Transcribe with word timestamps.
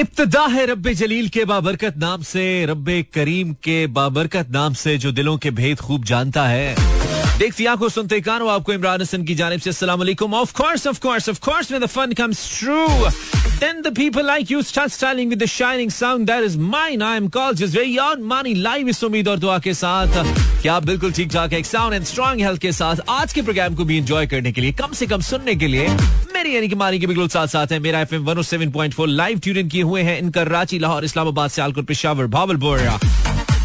इब्तदा 0.00 0.46
है 0.46 0.66
रब 0.66 0.88
जलील 0.88 1.28
के 1.28 1.44
बाबरकत 1.44 1.96
नाम 1.96 2.22
से 2.22 2.66
रब 2.66 2.86
करीम 3.14 3.52
के 3.52 3.86
बाबरकत 3.86 4.50
नाम 4.50 4.74
से, 4.74 4.98
जो 4.98 5.12
दिलों 5.12 5.36
के 5.38 5.50
भेद 5.50 5.80
खूब 5.80 6.04
जानता 6.04 6.46
है। 6.46 6.74
देखती 7.38 7.64
आँखों 7.66 7.88
सुनते 7.88 8.20
कानों 8.20 8.50
आपको 8.50 8.72
इमरान 8.72 9.00
हसन 9.00 9.22
की 9.26 9.34
जानिब 9.34 9.60
से 9.60 9.70
अस्सलाम 9.70 10.02
of 10.34 10.52
course 10.56 10.86
of 10.86 11.00
course 11.00 11.28
of 11.28 11.40
course 11.44 11.70
the 11.72 11.88
fun 11.88 12.14
comes 12.14 12.42
true, 12.58 13.08
then 13.62 13.82
the 13.82 13.90
people 13.90 14.24
like 14.24 14.50
you 14.50 14.62
start 14.62 14.92
styling 14.92 15.32
with 15.32 15.40
the 15.40 15.48
shining 15.54 15.90
sound. 15.90 16.28
That 16.28 16.44
is 16.48 16.56
mine 16.74 17.02
I 17.02 17.16
am 17.16 17.28
called 17.36 17.58
just 17.62 17.74
very 17.78 17.98
on. 18.04 18.22
Money 18.32 18.54
live 18.66 18.88
इस 18.88 19.02
उम्मीद 19.04 19.28
और 19.28 19.38
दुआ 19.38 19.58
के 19.58 19.74
साथ। 19.74 20.22
कि 20.62 20.68
आप 20.68 20.84
बिल्कुल 20.86 21.12
ठीक 21.12 21.32
ठाक 21.32 21.52
एक 21.52 21.66
साउंड 21.66 21.94
एंड 21.94 22.04
स्ट्रॉन्ग 22.04 22.40
हेल्थ 22.40 22.60
के 22.60 22.72
साथ 22.72 22.96
आज 23.08 23.32
के 23.32 23.42
प्रोग्राम 23.42 23.74
को 23.74 23.84
भी 23.84 23.98
एंजॉय 23.98 24.26
करने 24.26 24.52
के 24.52 24.60
लिए, 24.60 24.72
कम 24.72 24.92
से 24.92 25.06
कम 25.06 25.20
सुनने 25.20 25.54
के 25.54 25.66
लिए, 25.66 25.88
मेरी 26.34 26.56
यानी 26.56 26.68
कि 26.68 26.74
मानी 26.74 26.98
के 26.98 27.06
बिल्कुल 27.06 27.28
साथ 27.28 27.46
साथ 27.46 27.72
है। 27.72 27.78
मेरा 27.78 28.00
एफएम 28.00 28.24
107.4 28.24 29.06
लाइव 29.06 29.40
ट्यून 29.44 29.68
किए 29.68 29.82
हुए 29.82 30.02
हैं 30.02 30.18
इन 30.18 30.30
Karachi 30.30 30.78
Lahore, 30.78 31.04
Islamabad, 31.04 31.50
Sialkot, 31.50 31.86
Peshawar, 31.86 32.26
Bahawalpur. 32.38 32.78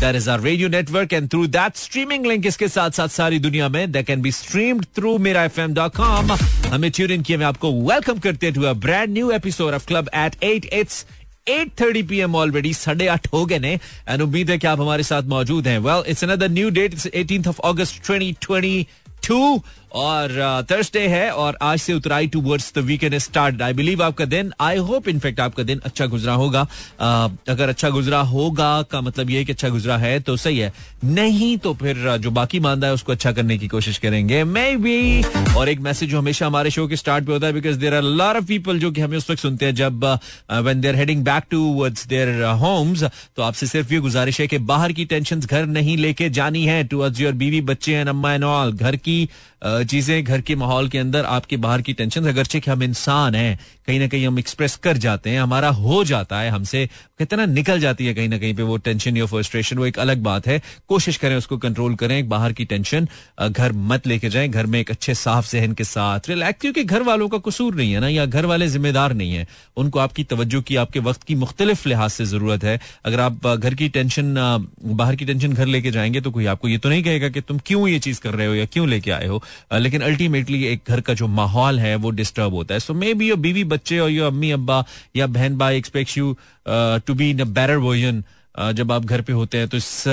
That 0.02 0.16
is 0.16 0.30
our 0.30 0.40
radio 0.40 0.70
network, 0.70 1.12
and 1.12 1.30
through 1.30 1.48
that, 1.54 1.76
streaming 1.78 2.24
link 2.24 2.46
इसके 2.46 2.68
साथ 2.68 2.92
साथ 2.98 3.08
सारी 3.08 3.40
दुनिया 3.40 3.68
में 3.70 3.92
that 3.94 4.06
can 4.10 4.22
be 4.26 4.32
streamed 4.32 4.86
through 4.98 5.16
mirafm.com 5.26 6.32
हमें 6.74 6.90
ट्यून 6.92 7.12
इन 7.12 7.22
किए 7.22 7.38
मैं 7.38 7.46
आपको 7.46 7.72
वेलकम 7.90 8.20
करते 8.26 8.46
हैं 8.46 8.56
to 8.56 8.62
a 8.64 8.72
brand 8.86 9.14
new 9.14 9.32
episode 9.32 9.74
of 9.74 9.88
club 9.88 10.10
eight 10.16 10.44
eight 10.44 10.66
it's 10.74 11.06
8:30 11.48 12.08
PM 12.10 12.36
already 12.36 12.74
साढ़े 12.74 13.08
आठ 13.08 13.28
हो 13.34 13.46
गए 13.46 13.60
ने 13.60 13.74
एंड 14.10 14.22
उम्मीद 14.22 14.50
है 14.50 14.58
कि 14.58 14.68
आप 14.68 14.80
हमारे 14.80 15.04
साथ 15.04 15.24
मौजूद 15.36 15.68
हैं 15.68 15.78
well 15.90 16.04
it's 16.12 16.24
another 16.24 16.50
new 16.52 16.70
date 16.80 16.94
it's 16.94 17.08
18th 17.08 17.48
of 17.48 17.60
August 17.70 18.02
2022 18.12 19.60
और 19.94 20.66
थर्सडे 20.72 21.00
uh, 21.00 21.12
है 21.12 21.30
और 21.32 21.58
आज 21.62 21.80
से 21.80 21.94
उतराई 21.94 22.28
towards 22.42 22.72
the 22.76 22.78
weekend 22.78 23.18
start 23.18 23.62
I 23.62 23.74
believe 23.74 24.04
आपका 24.04 24.26
दिन 24.26 24.52
आई 24.62 24.78
होप 24.78 25.08
इनफेक्ट 25.08 25.40
आपका 25.40 25.64
दिन 25.64 25.82
अच्छा 25.86 26.06
गुजरा 26.06 26.34
होगा। 26.34 26.64
Uh, 26.64 27.50
अगर 27.50 27.70
अच्छा 27.70 27.90
गुजरा 27.90 28.20
होगा 28.20 28.82
का 28.82 29.02
मतलब 29.02 29.30
ये 29.30 29.44
कि 29.46 29.52
अच्छा 29.52 29.70
गुजरा 29.70 29.98
है 29.98 30.20
तो 30.20 30.36
सही 30.38 30.58
है। 30.60 30.74
नहीं 31.04 31.58
तो 31.58 31.74
फिर 31.74 32.08
uh, 32.08 32.18
जो 32.18 32.32
बाकी 32.32 32.60
मानदा 32.60 32.88
है 32.88 32.94
उसको 32.94 33.12
अच्छा 33.12 33.32
करने 33.32 33.58
की 33.58 33.68
कोशिश 33.68 33.98
करेंगे। 33.98 34.44
मे 34.44 34.76
बी 34.78 35.24
और 35.58 35.70
एक 35.70 35.80
मैसेज 35.80 36.10
जो 36.10 36.20
हमेशा 36.20 36.48
हमारे 36.48 36.72
शो 36.72 36.88
के 36.88 36.96
स्टार्ट 36.96 37.26
पे 37.26 37.32
होता 37.34 37.48
है 37.48 37.54
because 37.54 37.78
there 37.80 37.96
are 37.96 38.04
lot 38.04 38.36
of 38.36 38.46
people 38.46 38.80
जो 38.80 38.92
कि 38.92 39.02
हमें 39.02 39.18
उस 39.18 39.30
वक्त 39.30 39.42
सुनते 39.42 39.66
हैं 39.66 39.76
जब 39.76 40.06
when 40.52 40.82
they're 40.82 40.96
heading 40.96 41.24
back 41.24 41.44
towards 41.74 42.08
their 42.08 42.44
homes 42.62 43.04
तो 43.04 43.42
आपसे 43.42 43.68
सिर्फ़ 43.68 43.94
ये 43.94 44.00
गुजारिश 44.00 44.40
है 44.42 44.48
कि 44.48 44.58
बाहर 44.70 44.92
की 44.92 45.06
टेंशन 45.06 45.40
घर 45.40 45.66
नहीं 45.68 45.98
लेके 45.98 46.30
जानी 46.30 46.66
है। 46.66 46.84
टू 46.84 47.06
योर 47.20 47.34
बीवी 47.34 47.62
बच्चे 47.64 47.94
एंड 47.94 48.10
अम्मा 48.10 48.34
एंड 48.34 48.44
ऑल 48.44 48.72
घर 48.72 48.96
की 48.96 49.30
चीज़ें 49.64 50.24
घर 50.24 50.42
के 50.42 50.56
माहौल 50.56 50.88
के 50.90 50.98
अंदर 50.98 51.26
आपके 51.26 51.58
बाहर 51.58 51.82
की 51.82 51.94
टेंशन 51.94 52.28
अगरचे 52.28 52.60
कि 52.60 52.72
हम 52.72 52.84
इंसान 52.84 53.36
हैं 53.36 53.60
कहीं 53.90 54.00
ना 54.00 54.08
कहीं 54.08 54.26
हम 54.28 54.38
एक्सप्रेस 54.40 54.76
कर 54.78 54.98
जाते 55.00 55.30
हैं, 55.30 55.40
हमारा 55.42 55.70
हो 55.76 56.04
जाता 56.06 56.40
है 56.40 56.50
हमसे 56.50 56.86
कितना 57.20 57.46
निकल 57.48 57.80
जाती 57.80 58.06
है 58.06 58.14
कहीं 58.14 58.28
ना 58.30 58.38
कहीं 58.38 58.54
पे 58.56 58.64
वो 58.64 58.76
टेंशन 58.80 59.18
या 59.18 59.26
फ्रस्ट्रेशन 59.26 59.78
वो 59.78 59.86
एक 59.86 59.98
अलग 60.00 60.18
बात 60.24 60.48
है। 60.48 60.62
कोशिश 60.90 61.18
करें 61.18 61.36
उसको 61.36 61.58
कंट्रोल 61.58 61.96
करें 61.96 62.28
बाहर 62.30 62.54
की 62.54 62.66
टेंशन 62.66 63.08
घर 63.42 63.72
मत 63.72 64.08
लेके 64.08 64.30
जाएँ, 64.30 64.48
घर 64.50 64.66
में 64.66 64.80
एक 64.80 64.92
अच्छे 64.92 65.14
साफ़ 65.16 65.52
जहन 65.52 65.74
के 65.74 65.84
साथ 65.84 66.30
रिलैक्स 66.30 66.62
क्योंकि 66.62 66.84
घर 66.84 67.04
वालों 67.04 67.30
का 67.30 67.38
कसूर 67.48 67.76
नहीं 67.76 67.94
है 67.94 68.00
ना, 68.00 68.08
या 68.10 68.26
घर 68.26 68.46
वाले 68.46 68.68
जिम्मेदार 68.68 69.14
नहीं 69.14 69.34
है। 69.34 69.48
उनको 69.78 70.00
आपकी 70.00 70.24
तवज्जो 70.26 70.62
की, 70.62 70.76
आपके 70.76 71.00
वक्त 71.00 71.24
की 71.24 71.36
मुख्तलिफ़ 71.38 71.88
लिहाज 71.88 72.12
से 72.12 72.26
ज़रूरत 72.26 72.64
है। 72.64 72.80
अगर 73.06 73.20
आप 73.20 73.48
घर 73.48 73.74
की 73.74 73.90
टेंशन 73.90 74.34
बाहर 74.84 75.16
की 75.16 75.26
टेंशन 75.26 75.54
घर 75.54 75.66
लेके 75.68 75.92
जाएँगे 75.92 76.22
तो 76.22 76.32
कोई 76.32 76.46
आपको 76.46 76.68
ये 76.68 76.78
तो 76.78 76.90
नहीं 76.90 77.04
कहेगा 77.04 77.30
कि 77.30 77.42
तुम 77.42 77.60
क्यों 77.66 77.88
ये 77.88 78.00
चीज़ 78.00 78.22
कर 78.22 78.34
रहे 78.34 78.48
हो 78.48 78.56
या 78.56 78.66
क्यों 78.68 78.88
लेके 78.90 79.12
आए 79.12 79.28
हो। 79.28 79.44
लेकिन 79.74 80.02
अल्टीमेटली 80.04 80.64
एक 80.66 80.82
घर 80.88 81.02
का 81.02 81.14
जो 81.14 81.28
माहौल 81.34 81.80
है 81.80 81.96
वो 81.98 82.10
डिस्टर्ब 82.14 82.54
होता 82.54 82.74
है। 82.74 82.80
सो 82.80 82.94
मे 82.94 83.14
बी 83.14 83.34
बीवी 83.40 83.64
बच्चे 83.80 84.00
और 84.00 84.10
योर 84.12 84.28
अम्मी, 84.28 84.52
अब्बा 84.52 84.84
या 85.16 85.28
बहन, 85.30 85.58
भाई 85.58 85.78
expect 85.78 86.18
you 86.18 86.36
to 86.68 87.14
be 87.14 87.30
in 87.30 87.40
a 87.40 87.46
better 87.46 87.78
version 87.80 88.24
जब 88.76 88.92
आप 88.92 89.06
घर 89.06 89.22
पे 89.22 89.34
होते 89.34 89.58
हैं। 89.58 89.68
तो 89.70 89.78
इस 89.78 90.04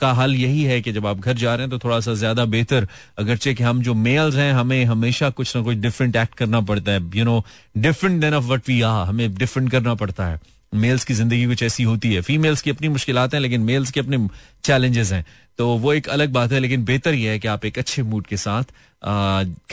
का 0.00 0.10
हल 0.12 0.34
यही 0.36 0.62
है 0.64 0.80
कि 0.80 0.92
जब 0.92 1.06
आप 1.06 1.20
घर 1.20 1.32
जा 1.34 1.54
रहे 1.54 1.66
हैं 1.66 1.70
तो 1.70 1.78
थोड़ा 1.84 1.98
सा 2.00 2.14
ज़्यादा 2.14 2.44
बेहतर। 2.46 2.86
अगरचे 3.18 3.54
कि 3.54 3.62
हम 3.62 3.80
जो 3.82 3.94
मेल्स 3.96 4.34
हैं, 4.36 4.52
हमें 4.52 4.84
हमेशा 4.84 5.30
कुछ 5.30 5.56
ना 5.56 5.62
कुछ 5.62 5.76
डिफरेंट 5.78 6.16
एक्ट 6.16 6.34
करना 6.34 6.60
पड़ता 6.62 6.92
है। 6.92 7.00
You 7.14 7.24
know 7.24 7.42
different 7.78 8.20
than 8.20 8.34
of 8.34 8.44
what 8.44 8.68
we 8.68 8.80
are 8.82 9.06
हमें 9.06 9.34
डिफरेंट 9.34 9.70
करना 9.70 9.94
पड़ता 9.94 10.26
है। 10.26 10.40
मेल्स 10.72 11.04
की 11.04 11.14
ज़िंदगी 11.14 11.44
कुछ 11.46 11.62
ऐसी 11.62 11.82
होती 11.82 12.12
है। 12.14 12.20
फीमेल्स 12.20 12.62
की 12.62 12.70
अपनी 12.70 12.88
मुश्किल 12.88 13.18
हैं, 13.18 13.40
लेकिन 13.40 13.60
मेल्स 13.62 13.90
के 13.90 14.00
अपने 14.00 14.26
चैलेंजेस 14.64 15.12
हैं। 15.12 15.24
तो 15.58 15.68
वो 15.76 15.92
एक 15.92 16.08
अलग 16.08 16.32
बात 16.32 16.52
है, 16.52 16.60
लेकिन 16.60 16.84
बेहतर 16.84 17.14
यह 17.14 17.30
है 17.30 17.38
कि 17.38 17.48
आप 17.48 17.64
एक 17.64 17.78
अच्छे 17.78 18.02
मूड 18.04 18.26
के 18.26 18.36
साथ 18.38 18.64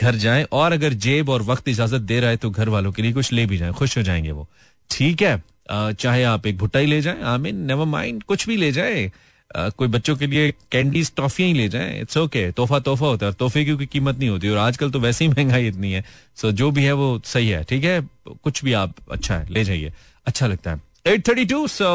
घर 0.00 0.14
जाएँ, 0.16 0.44
और 0.44 0.72
अगर 0.72 0.92
जेब 0.94 1.28
और 1.28 1.42
वक्त 1.44 1.68
इजाज़त 1.68 2.00
दे 2.02 2.20
रहा 2.20 2.30
है 2.30 2.36
तो 2.36 2.50
घर 2.50 2.68
वालों 2.68 2.92
के 2.92 3.02
लिए 3.02 3.12
कुछ 3.12 3.32
ले 3.32 3.46
भी 3.46 3.58
जाएँ। 3.58 3.72
खुश 3.72 3.96
हो 3.98 4.02
जाएँगे 4.02 4.30
वो। 4.32 4.48
ठीक 4.90 5.22
है 5.22 5.42
चाहे 5.70 6.22
आप 6.24 6.46
एक 6.46 6.58
भुट्टा 6.58 6.78
ही 6.78 6.86
ले 6.86 7.00
जाएँ 7.00 7.22
आई 7.24 7.38
मीन 7.38 7.56
नेवर 7.66 7.86
माइंड 7.86 8.22
कुछ 8.22 8.46
भी 8.48 8.56
ले 8.56 8.72
जाए। 8.72 9.10
कोई 9.50 9.88
बच्चों 9.88 10.14
के 10.16 10.26
लिए 10.26 10.50
कैंडीज 10.72 11.12
टॉफियाँ 11.16 11.48
ही 11.48 11.54
ले 11.54 11.68
जाएँ। 11.68 12.00
इट्स 12.00 12.16
ओके 12.16 12.50
तोहफा 12.52 12.78
तोहफा 12.80 13.06
होता 13.06 13.26
है 13.26 13.32
तोहफे 13.34 13.64
की 13.64 13.86
कीमत 13.86 14.18
नहीं 14.18 14.28
होती, 14.28 14.48
और 14.48 14.58
आजकल 14.58 14.90
तो 14.90 15.00
वैसे 15.00 15.24
ही 15.24 15.30
महँगाई 15.30 15.66
इतनी 15.68 15.92
है। 15.92 16.04
सो 16.36 16.52
जो 16.52 16.70
भी 16.70 16.84
है 16.84 16.92
वो 16.94 17.20
सही 17.24 17.48
है, 17.48 17.62
ठीक 17.64 17.84
है? 17.84 18.00
कुछ 18.28 18.64
भी 18.64 18.72
आप 18.74 18.94
अच्छा 19.10 19.34
है, 19.34 19.46
ले 19.50 19.64
जाइए। 19.64 19.92
अच्छा 20.26 20.46
लगता 20.46 20.70
है। 20.70 20.80
Eight 21.06 21.28
thirty 21.28 21.44
two 21.44 21.66
so 21.66 21.88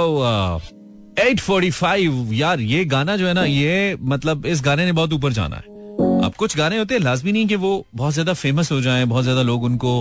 eight 1.20 1.40
forty 1.40 1.72
five, 1.72 2.30
यार, 2.34 2.60
ये 2.60 2.84
गाना 2.86 3.16
जो 3.18 3.28
है 3.28 3.34
ना, 3.34 3.44
ये 3.44 3.98
मतलब 4.02 4.46
इस 4.46 4.62
गाने 4.62 4.86
ने 4.86 4.92
बहुत 4.92 5.14
ऊपर 5.14 5.32
जाना 5.32 5.56
है। 5.56 5.64
अब 6.02 6.34
कुछ 6.38 6.56
गाने 6.58 6.78
होते 6.78 6.94
हैं 6.96 7.02
लाजमी 7.02 7.32
नहीं 7.32 7.48
कि 7.48 7.56
वो 7.56 7.72
बहुत 7.96 8.14
ज़्यादा 8.14 8.34
फ़ेमस 8.34 8.72
हो 8.72 8.80
जाएँ 8.82 9.06
बहुत 9.06 9.24
ज़्यादा 9.24 9.42
लोग 9.42 9.64
उनको 9.64 9.92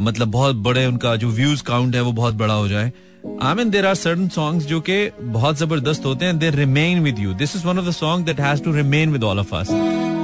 मतलब 0.00 0.28
बहुत 0.30 0.56
बड़े 0.66 0.84
उनका 0.86 1.14
जो 1.16 1.28
व्यूज़ 1.30 1.62
काउंट 1.64 1.94
है 1.94 2.00
वो 2.02 2.12
बहुत 2.12 2.34
बड़ा 2.34 2.54
हो 2.54 2.68
जाए। 2.68 2.92
I 3.42 3.54
mean 3.54 3.70
there 3.70 3.86
are 3.86 3.94
certain 3.94 4.28
songs 4.28 4.66
जो 4.66 4.80
कि 4.80 4.96
बहुत 5.22 5.58
ज़बरदस्त 5.58 6.04
होते 6.04 6.24
हैं 6.24 6.38
they 6.38 6.50
remain 6.50 7.02
with 7.02 7.18
you 7.18 7.32
this 7.34 7.56
is 7.56 7.66
one 7.66 7.78
of 7.78 7.86
the 7.86 7.90
song 7.92 8.26
that 8.26 8.40
has 8.40 8.62
to 8.62 8.72
remain 8.72 9.12
with 9.12 9.24
all 9.24 9.38
of 9.38 9.54
us 9.56 9.70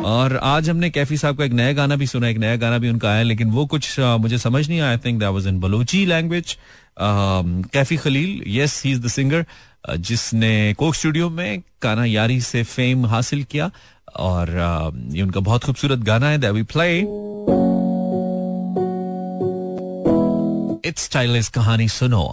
और 0.06 0.36
आज 0.44 0.68
हमने 0.70 0.90
कैफी 0.90 1.16
साहब 1.16 1.36
का 1.38 1.44
एक 1.44 1.52
नया 1.52 1.72
गाना 1.72 1.96
भी 1.96 2.06
सुना 2.06 2.28
एक 2.28 2.38
नया 2.38 2.56
गाना 2.56 2.78
भी 2.78 2.88
उनका 2.88 3.08
आया 3.10 3.22
लेकिन 3.22 3.50
वो 3.50 3.66
कुछ 3.66 3.98
uh, 4.00 4.18
मुझे 4.20 4.38
समझ 4.38 4.68
नहीं 4.68 4.80
आया। 4.80 4.96
Think 4.96 5.20
that 5.20 5.30
was 5.30 5.46
in 5.46 5.60
Balochi 5.60 6.04
language 6.06 6.56
Kaifi 7.00 7.96
Khalil 7.96 8.42
yes 8.56 8.82
he 8.84 8.92
is 8.92 9.00
the 9.00 9.08
singer 9.08 9.44
जिसने 9.88 10.74
कोक 10.78 10.94
स्टूडियो 10.94 11.28
में 11.30 11.62
काना 11.82 12.04
यारी 12.04 12.40
से 12.40 12.62
फेम 12.64 13.06
हासिल 13.06 13.42
किया। 13.44 13.70
और 14.18 14.50
ये 15.12 15.22
उनका 15.22 15.40
बहुत 15.40 15.64
खूबसूरत 15.64 15.98
गाना 15.98 16.28
है 16.28 16.38
दैट 16.38 16.66
प्ले 16.72 16.98
इट्स 20.88 21.04
स्टाइलिश 21.04 21.48
कहानी 21.48 21.88
सुनो। 21.88 22.24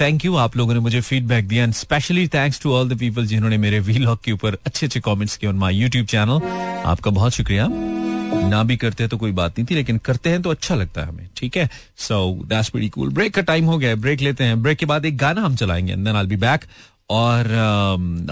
थैंक 0.00 0.24
यू 0.24 0.36
आप 0.36 0.56
लोगों 0.56 0.74
ने 0.74 0.80
मुझे 0.80 1.00
फीडबैक 1.00 1.48
दिया 1.48 1.64
and 1.64 1.72
specially 1.72 2.26
thanks 2.28 2.60
to 2.62 2.72
all 2.72 2.88
the 2.88 2.98
people 2.98 3.26
जिन्होंने 3.26 3.56
मेरे 3.58 3.80
वीलॉग 3.80 4.22
के 4.24 4.32
ऊपर 4.32 4.56
अच्छे 4.66 4.86
अच्छे 4.86 5.00
कमेंट्स 5.00 5.36
किए 5.36 5.50
ऑन 5.50 5.56
माय 5.56 5.74
यूट्यूब 5.74 6.06
चैनल 6.06 6.40
आपका 6.86 7.10
बहुत 7.10 7.32
शुक्रिया। 7.32 7.68
ना 8.34 8.62
भी 8.62 8.76
करते 8.76 9.06
तो 9.08 9.16
कोई 9.16 9.32
बात 9.32 9.58
नहीं 9.58 9.66
थी, 9.70 9.74
लेकिन 9.74 9.98
करते 9.98 10.30
हैं 10.30 10.40
तो 10.42 10.50
अच्छा 10.50 10.74
लगता 10.74 11.00
है 11.00 11.08
हमें, 11.08 11.28
ठीक 11.36 11.56
है? 11.56 11.68
So 11.96 12.46
that's 12.48 12.70
very 12.74 12.88
cool 12.88 13.10
break 13.10 13.34
का 13.34 13.42
टाइम 13.42 13.64
हो 13.64 13.78
गया 13.78 13.94
ब्रेक 13.96 14.20
लेते 14.20 14.44
हैं। 14.44 14.62
ब्रेक 14.62 14.78
के 14.78 14.86
बाद 14.86 15.04
एक 15.04 15.16
गाना 15.16 15.42
हम 15.42 15.56
चलाएँगे 15.56 15.92
and 15.92 16.04
then 16.04 16.16
I 16.16 16.26
be 16.26 16.36
back 16.36 16.64
और 17.10 17.50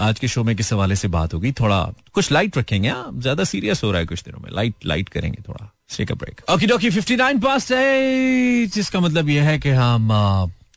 आज 0.01 0.19
के 0.19 0.27
शो 0.27 0.43
में 0.43 0.55
किस 0.55 0.71
हवाले 0.73 0.95
से 0.95 1.07
बात 1.09 1.33
होगी? 1.33 1.51
थोड़ा 1.51 1.83
कुछ 2.13 2.31
लाइट 2.31 2.57
रखेंगे 2.57 2.89
हाँ? 2.89 3.09
ज़्यादा 3.13 3.43
सीरियस 3.43 3.83
हो 3.83 3.91
रहा 3.91 3.99
है 3.99 4.05
कुछ 4.05 4.23
दिनों 4.23 4.39
में। 4.39 4.49
लाइट 4.53 4.85
लाइट 4.85 5.09
करेंगे 5.09 5.41
थोड़ा। 5.49 5.69
ब्रेक 6.11 6.41
ओके 6.49 6.67
डोकी 6.67 6.89
59 6.91 7.39
पास 7.41 7.71
है 7.71 8.65
जिसका 8.67 8.99
मतलब 8.99 9.29
यह 9.29 9.43
है 9.43 9.57
कि 9.59 9.69
हम 9.71 10.09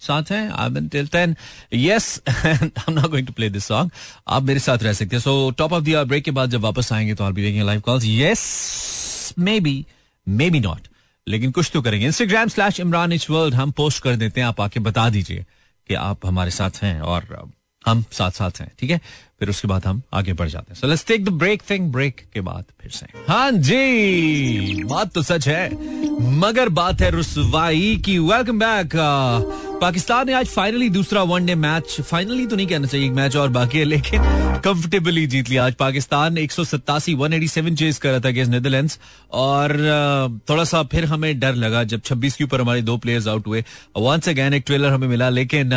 साथ 0.00 0.30
हैं। 0.30 0.50
I 0.50 0.68
been 0.70 0.88
till 0.88 1.06
10 1.08 1.34
yes 1.74 2.20
I 2.28 2.50
am 2.52 2.92
not 2.92 3.06
going 3.06 3.26
to 3.26 3.32
play 3.32 3.48
this 3.50 3.64
song 3.64 3.90
आप 4.28 4.42
मेरे 4.42 4.60
साथ 4.60 4.82
रह 4.82 4.92
सकते 4.92 5.16
हैं। 5.16 5.22
So 5.22 5.50
top 5.58 5.72
of 5.72 5.84
the 5.84 6.04
break 6.08 6.24
के 6.24 6.30
बाद 6.30 6.50
जब 6.50 6.60
वापस 6.60 6.92
आएँगे 6.92 7.14
तो 7.14 7.24
आप 7.24 7.34
भी 7.34 7.42
देखेंगे 7.42 7.66
live 7.66 7.80
calls 7.80 8.04
yes 8.06 9.34
maybe 9.60 9.84
maybe 10.50 10.60
not 10.60 10.88
लेकिन 11.26 11.50
कुछ 11.50 11.70
तो 11.74 11.82
करेंगे। 11.82 12.06
Instagram 12.06 12.48
slash 12.48 12.80
Imran 12.80 13.12
etch 13.12 13.28
world 13.30 13.54
हम 13.54 13.70
पोस्ट 13.72 14.02
कर 14.02 14.16
देते 14.16 14.40
हैं। 14.40 14.48
आप 14.48 14.60
आके 14.60 14.80
बता 14.80 15.08
दीजिए 15.10 15.44
कि 15.88 15.94
आप 15.94 16.26
हमारे 16.26 16.50
साथ 16.50 16.82
हैं 16.82 17.00
और 17.00 17.50
हम 17.86 18.04
साथ 18.12 18.30
साथ 18.32 18.60
हैं, 18.60 18.70
ठीक 18.78 18.90
है? 18.90 19.00
फिर 19.40 19.50
उसके 19.50 19.68
बाद 19.68 19.86
हम 19.86 20.00
आगे 20.14 20.32
बढ़ 20.32 20.48
जाते 20.48 20.72
हैं। 20.72 20.80
So 20.80 20.86
let's 20.86 21.04
take 21.06 21.24
the 21.24 21.28
break 21.34 21.62
thing 21.70 21.90
break 21.92 22.20
के 22.34 22.40
बाद 22.40 22.64
फिर 22.82 22.90
से। 22.90 23.06
हाँ 23.28 23.50
जी, 23.52 24.82
बात 24.84 25.12
तो 25.14 25.22
सच 25.22 25.48
है, 25.48 25.70
मगर 26.38 26.68
बात 26.70 27.00
है 27.00 27.10
रुसवाई 27.10 27.96
की। 28.04 28.18
वेलकम 28.20 28.58
बैक 28.58 28.96
पाकिस्तान 29.80 30.26
ने 30.26 30.32
आज 30.32 30.46
फाइनली 30.48 30.88
दूसरा 30.90 31.22
वनडे 31.24 31.54
मैच 31.54 31.96
फाइनली 32.00 32.46
तो 32.46 32.56
नहीं 32.56 32.66
कहना 32.66 32.86
चाहिए 32.86 33.10
मैच 33.10 33.36
और 33.36 33.48
बाकी 33.50 33.78
है, 33.78 33.84
लेकिन 33.84 34.22
कंफर्टेबली 34.64 35.26
जीत 35.26 35.48
लिया। 35.50 35.66
आज 35.66 35.74
पाकिस्तान 35.76 36.38
एक 36.38 36.52
सौ 36.52 36.64
सत्तासी 36.64 37.14
वन 37.14 37.32
एटी 37.32 37.48
सेवन 37.48 37.74
चेज 37.76 37.98
कर 37.98 38.10
रहा 38.10 38.20
था 38.20 38.28
अगेंस्ट 38.28 38.52
नेदरलैंड्स 38.52 38.98
और 39.34 39.76
थोड़ा 40.48 40.64
सा 40.64 40.82
फिर 40.84 41.04
हमें 41.04 41.38
डर 41.40 41.54
लगा 41.56 41.84
जब 41.84 42.00
छब्बीस 42.04 42.36
के 42.36 42.44
ऊपर 42.44 42.60
हमारे 42.60 42.82
दो 42.82 42.96
प्लेयर्स 42.96 43.28
आउट 43.28 43.46
हुए। 43.46 43.64
वंस 43.98 44.28
अगेन 44.28 44.54
एक 44.54 44.64
ट्रेलर 44.66 44.92
हमें 44.92 45.08
मिला, 45.08 45.28
लेकिन 45.30 45.70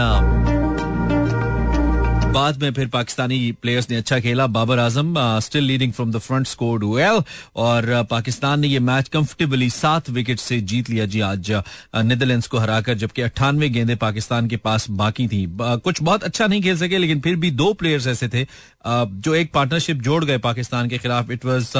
बाद 2.34 2.62
में 2.62 2.72
फिर 2.74 2.88
पाकिस्तानी 2.88 3.52
प्लेयर्स 3.62 3.90
ने 3.90 3.96
अच्छा 3.98 4.20
खेला। 4.20 4.46
Babar 4.48 4.80
Azam 4.80 5.16
still 5.42 5.64
leading 5.64 5.94
from 5.94 6.12
the 6.12 6.18
front 6.18 6.48
score 6.48 6.84
well 6.86 7.22
और 7.56 7.86
uh, 7.86 8.06
पाकिस्तान 8.10 8.60
ने 8.60 8.68
ये 8.68 8.80
मैच 8.80 9.08
कंफर्टेबली 9.10 9.70
सात 9.70 10.10
विकेट 10.10 10.40
से 10.40 10.60
जीत 10.62 10.90
लिया। 10.90 11.06
जी 11.06 11.22
आज 11.22 11.52
नीदरलैंड्स 11.96 12.46
uh, 12.46 12.52
को 12.52 12.58
हराकर 12.58 12.94
जबकि 12.94 13.22
अट्ठानवे 13.22 13.70
गेंदे 13.70 13.96
पाकिस्तान 13.96 14.48
के 14.48 14.58
पास 14.58 14.90
बाकी 14.92 15.28
थी। 15.28 15.46
कुछ 15.60 16.02
बहुत 16.02 16.24
अच्छा 16.24 16.48
नहीं 16.48 16.62
खेल 16.62 16.78
सके 16.78 16.98
लेकिन 16.98 17.20
फिर 17.20 17.36
भी 17.36 17.52
दो 17.52 17.72
प्लेयर्स 17.74 18.08
ऐसे 18.08 18.28
थे 18.28 18.44
uh, 18.44 19.08
जो 19.08 19.36
एक 19.36 19.52
पार्टनरशिप 19.54 20.02
जोड़ 20.02 20.24
गए 20.26 20.38
पाकिस्तान 20.38 20.90
के 20.90 20.98
खिलाफ। 20.98 21.32
It 21.32 21.46
was 21.46 21.78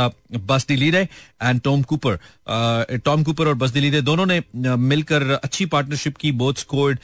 Bas de 0.48 0.76
Leede 0.76 1.08
and 1.44 1.62
Tom 1.62 1.82
Cooper 1.84 2.20
Tom 3.06 3.24
Cooper 3.24 3.48
और 3.48 3.54
बस 3.56 3.74
डिलीरे 3.74 4.02
दोनों 4.02 4.26
ने 4.26 4.42
मिलकर 4.56 5.32
अच्छी 5.34 5.66
पार्टनरशिप 5.66 6.18
की। 6.18 6.32
Both 6.34 6.54
scored 6.58 7.00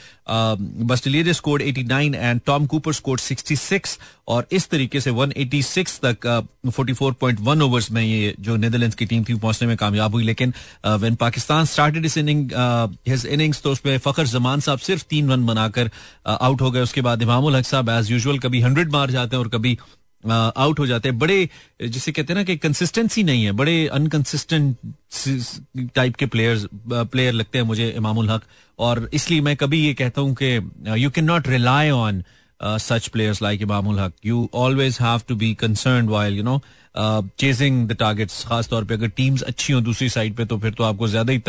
Bas 0.88 1.04
de Leede 1.04 1.34
scored 1.34 1.64
89 1.64 2.16
and 2.16 2.42
Tom 2.46 2.66
Cooper 2.66 2.94
scored 2.94 3.22
66 3.22 3.98
और 4.28 4.48
इस 4.52 4.70
तरीके 4.70 5.00
से 5.02 5.12
186 5.12 6.00
तक 6.06 6.48
uh, 6.66 6.72
44.1 6.72 7.62
ओवर्स 7.62 7.90
में 7.92 8.02
ये 8.04 8.34
जो 8.40 8.56
नेदरलैंड्स 8.56 8.96
की 8.96 9.06
टीम 9.06 9.24
थी 9.24 9.34
पहुँचने 9.36 9.68
में 9.68 9.76
कामयाब 9.78 10.14
हुई। 10.14 10.24
लेकिन 10.24 10.54
व्हेन 10.86 11.16
पाकिस्तान 11.16 11.66
स्टार्टेड 11.66 12.06
इस 12.06 12.18
इनिंग 12.18 12.52
हिज 13.08 13.26
इनिंग्स 13.26 13.62
तो 13.62 13.72
उसमें 13.72 13.98
फखर 13.98 14.28
जमान 14.28 14.60
साहब 14.60 14.80
सिर्फ़ 14.80 15.04
तीन 15.10 15.32
रन 15.32 15.46
बनाकर 15.46 15.92
आउट 16.28 16.62
हो 16.62 16.72
गए। 16.72 16.82
उसके 16.82 17.02
बाद 17.02 17.22
इमामुल 17.22 17.56
हक 17.56 17.66
साहब 17.66 17.90
एज 17.90 18.12
यूजल 18.12 18.40
कभी 18.40 18.62
हंड्रेड 18.62 18.92
मार 18.92 19.12
जाते 19.12 19.36
हैं 19.36 19.44
और 19.44 19.50
कभी 19.50 19.78
आउट 20.28 20.80
हो 20.80 20.86
जाते 20.88 21.10
हैं। 21.10 21.18
बड़े, 21.20 21.50
जिसे 21.82 22.12
कहते 22.12 22.34
हैं 22.34 22.38
ना 22.40 22.44
कि 22.44 22.56
कंसिस्टेंसी 22.58 23.24
नहीं 23.24 23.44
है। 23.46 23.52
बड़े 23.54 23.76
अनकंसिस्टेंट 23.90 24.76
टाइप 25.96 26.16
के 26.16 26.26
प्लेयर्स 26.28 26.68
प्लेयर 26.86 27.34
लगते 27.34 27.58
हैं 27.58 27.66
मुझे 27.66 27.90
इमामुल 27.90 28.30
हक। 28.30 28.44
और 28.80 29.10
इसलिए 29.14 29.42
मैं 29.42 29.56
कभी 29.58 29.86
ये 29.86 29.94
कहता 29.94 30.22
हूँ 30.22 30.36
कि 30.42 30.56
you 31.04 31.10
can 31.10 31.26
not 31.26 31.48
rely 31.48 31.90
on 31.90 32.24
such 32.60 33.08
players 33.08 33.42
like 33.42 33.62
Imam-ul 33.62 34.00
Haq. 34.00 34.14
You 34.26 34.50
always 34.56 34.98
have 35.02 35.22
to 35.28 35.36
be 35.36 35.54
concern 35.56 36.08
while 36.10 36.38
you 36.38 36.44
know 36.44 36.62
chasing 37.40 37.88
the 37.88 37.94
targets 38.00 38.44
खास 38.48 38.68
तौर 38.70 38.84
पे 38.84 38.94
अगर 38.94 39.08
टीम्स 39.18 39.42
अच्छी 39.44 39.74
हो 39.74 39.82
दूसरी 39.82 40.10
साइड 40.10 40.36
पे 40.36 40.46
तो 40.46 40.58
फिर 40.60 40.74
तो 40.74 40.84
आपको 40.84 41.08
ज़्यादा 41.08 41.34
ही 41.34 41.42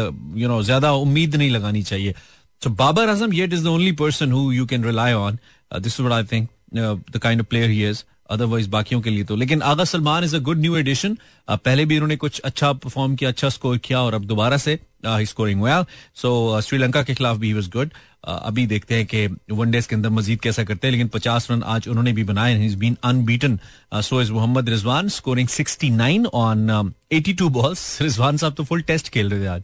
यू 0.43 0.49
नो 0.49 0.62
ज़्यादा 0.62 0.93
उम्मीद 0.94 1.37
नहीं 1.37 1.50
लगानी 1.50 1.82
चाहिए। 1.82 2.14
So 2.62 2.70
Babar 2.72 3.08
Azam 3.08 3.32
yet 3.32 3.52
is 3.52 3.64
the 3.64 3.67
only 3.69 3.93
person 4.00 4.32
who 4.32 4.50
you 4.52 4.67
can 4.67 4.84
rely 4.84 5.12
on 5.14 5.38
this 5.70 6.00
is 6.00 6.26
think 6.32 6.49
the 6.75 7.19
kind 7.22 7.40
of 7.40 7.49
player 7.49 7.70
he 7.70 7.84
is 7.88 8.02
otherwise 8.31 8.69
बाकियों 8.70 9.00
के 9.00 9.11
लिए 9.11 9.25
तो। 9.25 9.37
लेकिन 9.37 9.62
Agha 9.64 9.84
Salman 9.84 10.25
is 10.25 10.37
a 10.37 10.38
good 10.40 10.61
new 10.61 10.76
addition 10.76 11.17
पहले 11.49 11.84
भी 11.84 11.96
उन्होंने 11.96 12.17
कुछ 12.17 12.40
अच्छा 12.40 12.73
परफॉर्म 12.75 13.14
किया 13.17 13.31
अच्छा 13.31 13.49
स्कोर 13.50 13.78
किया 13.78 14.00
और 14.00 14.14
अब 14.14 14.25
दोबारा 14.26 14.56
से 14.58 14.78
स्कोरिंग 15.06 15.62
वेल 15.62 15.84
सो 16.17 16.61
श्रीलंका 16.61 17.02
के 17.02 17.14
खिलाफ 17.14 17.37
भी 17.38 17.52
वॉज़ 17.52 17.70
गुड 17.70 17.90
अभी 18.25 18.67
देखते 18.67 18.94
हैं 18.94 19.06
कि 19.06 19.26
वनडेज 19.52 19.87
के 19.87 19.94
अंदर 19.96 20.08
मजीद 20.11 20.40
कैसा 20.43 20.62
करते 20.64 20.87
हैं, 20.87 20.93
लेकिन 20.93 21.08
50 21.08 21.50
रन 21.50 21.62
आज 21.64 21.87
उन्होंने 21.88 22.12
भी 22.12 22.25
बनाए 22.25 22.56
ही। 22.58 22.75
Been 22.76 22.96
unbeaten 23.05 23.58
so 23.94 24.20
is 24.23 24.32
Mohammad 24.32 24.69
Rizwan 24.69 25.08
scoring 25.08 25.49
69 25.49 26.26
on 26.34 26.93
82 27.12 27.49
balls 27.50 28.00
Rizwan 28.02 28.37
साहब 28.37 28.55
तो 28.55 28.64
फुल 28.64 28.82
टेस्ट 28.82 29.08
खेल 29.08 29.31
रहे 29.31 29.40
थे 29.40 29.46
आज। 29.46 29.62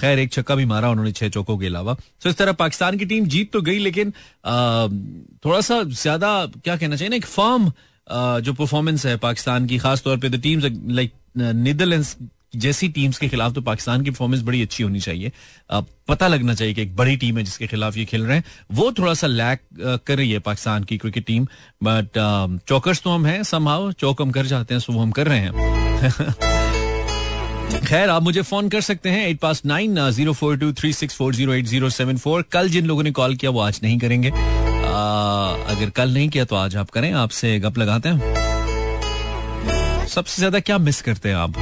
खैर, 0.00 0.18
एक 0.18 0.32
छक्का 0.32 0.54
भी 0.54 0.64
मारा 0.64 0.90
उन्होंने 0.90 1.12
छह 1.12 1.28
चौकों 1.28 1.58
के 1.58 1.66
अलावा। 1.66 1.96
सो 2.22 2.28
इस 2.28 2.36
तरह 2.36 2.52
पाकिस्तान 2.54 2.98
की 2.98 3.06
टीम 3.06 3.26
जीत 3.26 3.52
तो 3.52 3.60
गई, 3.62 3.78
लेकिन 3.78 4.10
थोड़ा 5.44 5.60
सा 5.60 5.82
ज़्यादा, 5.84 6.30
क्या 6.46 6.76
कहना 6.76 6.96
चाहिए 6.96 7.10
ना, 7.10 7.16
एक 7.16 7.26
फर्म 7.26 7.70
जो 8.10 8.52
परफॉर्मेंस 8.54 9.06
है 9.06 9.16
पाकिस्तान 9.18 9.66
की 9.66 9.78
खास 9.78 10.02
तौर 10.02 10.18
पे 10.18 10.28
द 10.28 10.40
टीम्स 10.42 10.64
लाइक 10.64 11.12
नीदरलैंड्स 11.36 12.16
जैसी 12.56 12.88
टीम्स 12.88 13.18
के 13.18 13.28
खिलाफ 13.28 13.52
तो 13.54 13.60
पाकिस्तान 13.62 14.02
की 14.02 14.10
परफॉर्मेंस 14.10 14.42
बड़ी 14.42 14.62
अच्छी 14.62 14.82
होनी 14.82 15.00
चाहिए। 15.00 15.32
पता 16.08 16.28
लगना 16.28 16.54
चाहिए 16.54 16.74
कि 16.74 16.82
एक 16.82 16.94
बड़ी 16.96 17.16
टीम 17.16 17.38
है 17.38 17.42
जिसके 17.44 17.66
खिलाफ 17.66 17.96
ये 17.96 18.04
खेल 18.04 18.24
रहे 18.26 18.36
हैं। 18.36 18.44
वो 18.72 18.90
थोड़ा 18.98 19.14
सा 19.14 19.26
लैक 19.26 19.60
कर 20.06 20.16
रही 20.16 20.30
है 20.30 20.38
पाकिस्तान 20.38 20.84
की 20.84 20.98
क्रिकेट 20.98 21.24
टीम 21.26 21.46
बट 21.82 22.08
चौकर्स 22.68 23.02
तो 23.02 23.10
हम 23.10 23.26
हैं 23.26 23.42
समहाउ 23.44 23.90
चौक 23.94 24.22
हम 24.22 24.30
कर 24.30 24.46
जाते 24.46 24.74
हैं 24.74 24.80
सो 24.80 24.92
हम 24.92 25.10
कर 25.10 25.28
रहे 25.28 25.38
हैं। 25.38 25.52
खैर, 27.78 28.08
आप 28.10 28.22
मुझे 28.22 28.42
फ़ोन 28.42 28.68
कर 28.68 28.80
सकते 28.80 29.08
हैं 29.08 29.26
at 29.28 29.38
plus 29.40 29.62
nine 29.66 30.10
zero 30.10 30.32
four 30.32 30.56
two 30.58 30.72
three 30.72 30.92
six 30.92 31.16
four 31.16 31.34
zero 31.34 31.52
eight 31.54 31.66
zero 31.66 31.88
seven 31.90 32.16
four 32.18 32.42
कल 32.52 32.68
जिन 32.68 32.86
लोगों 32.86 33.02
ने 33.02 33.10
कॉल 33.12 33.34
किया, 33.36 33.50
वो 33.50 33.60
आज 33.60 33.80
नहीं 33.82 33.98
करेंगे। 33.98 34.30
अगर 35.70 35.90
कल 35.96 36.12
नहीं 36.14 36.28
किया 36.28 36.44
तो 36.44 36.56
आज 36.56 36.76
आप 36.76 36.90
करें, 36.90 37.12
आपसे 37.14 37.58
गप 37.60 37.78
लगाते 37.78 38.08
हैं। 38.08 38.18
सबसे 40.08 40.36
ज़्यादा 40.36 40.60
क्या 40.60 40.78
मिस 40.78 41.00
करते 41.02 41.28
हैं 41.28 41.36
आप? 41.36 41.52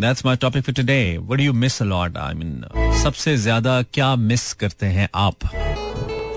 That's 0.00 0.24
my 0.26 0.36
topic 0.36 0.64
for 0.64 0.74
today 0.74 1.16
what 1.18 1.40
you 1.40 1.52
miss 1.54 1.80
a lot 1.82 2.16
I 2.18 2.34
mean 2.34 2.64
सबसे 3.02 3.36
ज़्यादा 3.38 3.80
क्या 3.94 4.14
मिस 4.16 4.52
करते 4.54 4.86
हैं 4.88 5.08
आप? 5.14 5.36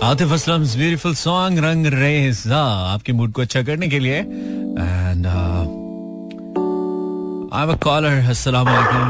आतिफ 0.04 0.32
असलम 0.32 0.64
ब्यूटीफुल 0.68 1.16
सॉन्ग 1.16 1.60
रंग 1.66 1.86
रेजा 1.94 2.62
आपके 2.94 3.14
मूड 3.14 3.32
को 3.34 3.42
अच्छा 3.42 3.62
करने 3.64 3.88
के 3.88 4.00
लिए। 4.00 4.18
And 4.18 5.28
I 7.54 7.64
am 7.64 7.72
a 7.72 7.76
caller 7.84 8.30
अस्सलाम 8.30 8.68
वालेकुम 8.68 9.06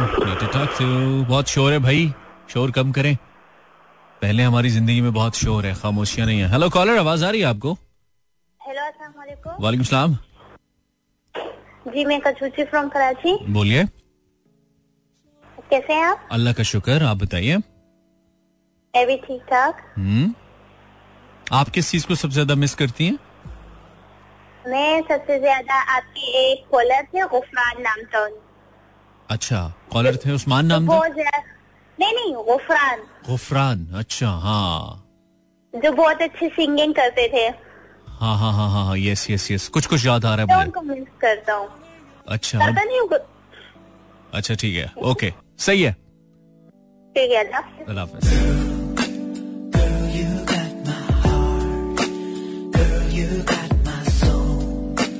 टू 0.77 1.23
बहुत 1.23 1.47
शोर 1.49 1.71
है 1.73 1.79
भाई। 1.79 2.11
शोर 2.53 2.71
कम 2.71 2.91
करें। 2.91 3.15
पहले 4.23 4.43
हमारी 4.43 4.69
ज़िंदगी 4.69 5.01
में 5.01 5.13
बहुत 5.13 5.35
शोर 5.35 5.65
है 5.65 5.73
खामोशियाँ 5.75 6.25
नहीं 6.27 6.39
है। 6.39 6.47
हेलो 6.51 6.69
कॉलर 6.69 6.97
आवाज़ 6.97 7.23
आ 7.25 7.29
रही 7.29 7.41
है 7.41 7.47
आपको? 7.47 7.71
हेलो 8.61 8.81
वालेकुम। 9.59 9.83
सलाम। 9.83 10.13
जी 11.87 12.05
मैं 12.05 12.19
कचूची 12.21 12.63
फ्रॉम 12.63 12.89
कराची। 12.89 13.35
बोलिए। 13.53 13.83
कैसे 15.69 15.93
हैं 15.93 16.05
आप? 16.05 16.27
अल्लाह 16.31 16.53
का 16.53 16.63
शुक्र 16.63 17.03
आप 17.03 17.17
बताइए। 17.17 17.57
मैं 18.93 19.05
भी 19.07 19.17
ठीक 19.25 19.41
ठाक। 19.49 19.81
हम्म। 19.97 20.33
आप 21.51 21.69
किस 21.69 21.91
चीज़ 21.91 22.07
को 22.07 22.15
सबसे 22.15 22.33
ज़्यादा 22.33 22.55
मिस 22.55 22.75
करती 22.75 23.05
हैं? 23.05 23.17
मैं 24.65 25.01
सबसे 25.01 25.39
ज़्यादा 25.39 25.81
आपकी 25.95 26.31
एक 26.43 26.65
कॉलर 26.71 27.03
थे 27.13 27.27
गुफरान 27.29 27.81
नाम 27.81 28.03
था 28.13 28.27
अच्छा 29.29 29.61
कॉलर 29.91 30.15
थे 30.25 30.31
उस्मान 30.31 30.65
नाम 30.65 30.87
था 30.87 30.99
नहीं 31.99 32.13
नहीं 32.13 32.33
गुफरान 32.45 33.01
गुफरान 33.27 33.85
अच्छा 33.99 34.29
हाँ। 34.45 34.99
जो 35.73 35.91
बहुत 35.91 36.21
अच्छी 36.21 36.47
सिंगिंग 36.55 36.93
करते 36.95 37.27
थे। 37.33 37.45
हाँ 38.19 38.37
हाँ 38.37 38.51
हाँ 38.53 38.69
हाँ 38.71 38.85
हाँ 38.85 38.97
यस 38.97 39.29
यस 39.29 39.49
यस 39.51 39.67
कुछ 39.75 39.85
कुछ 39.93 40.05
याद 40.05 40.25
आ 40.25 40.33
रहा 40.35 40.55
है 40.55 40.65
मुझे। 40.67 40.81
मिस 40.93 41.07
करता 41.21 41.53
हूँ। 41.53 41.67
अच्छा 42.27 42.59
पता 42.59 42.83
नहीं 42.83 43.19
अच्छा 44.33 44.55
ठीक 44.55 44.75
है 44.75 44.91
ओके 45.11 45.31
सही 45.65 45.81
है। 45.83 45.91
ठीक 47.15 47.31
है 47.31 47.43
अल्लाह 47.43 47.99
हाफिज। 47.99 48.51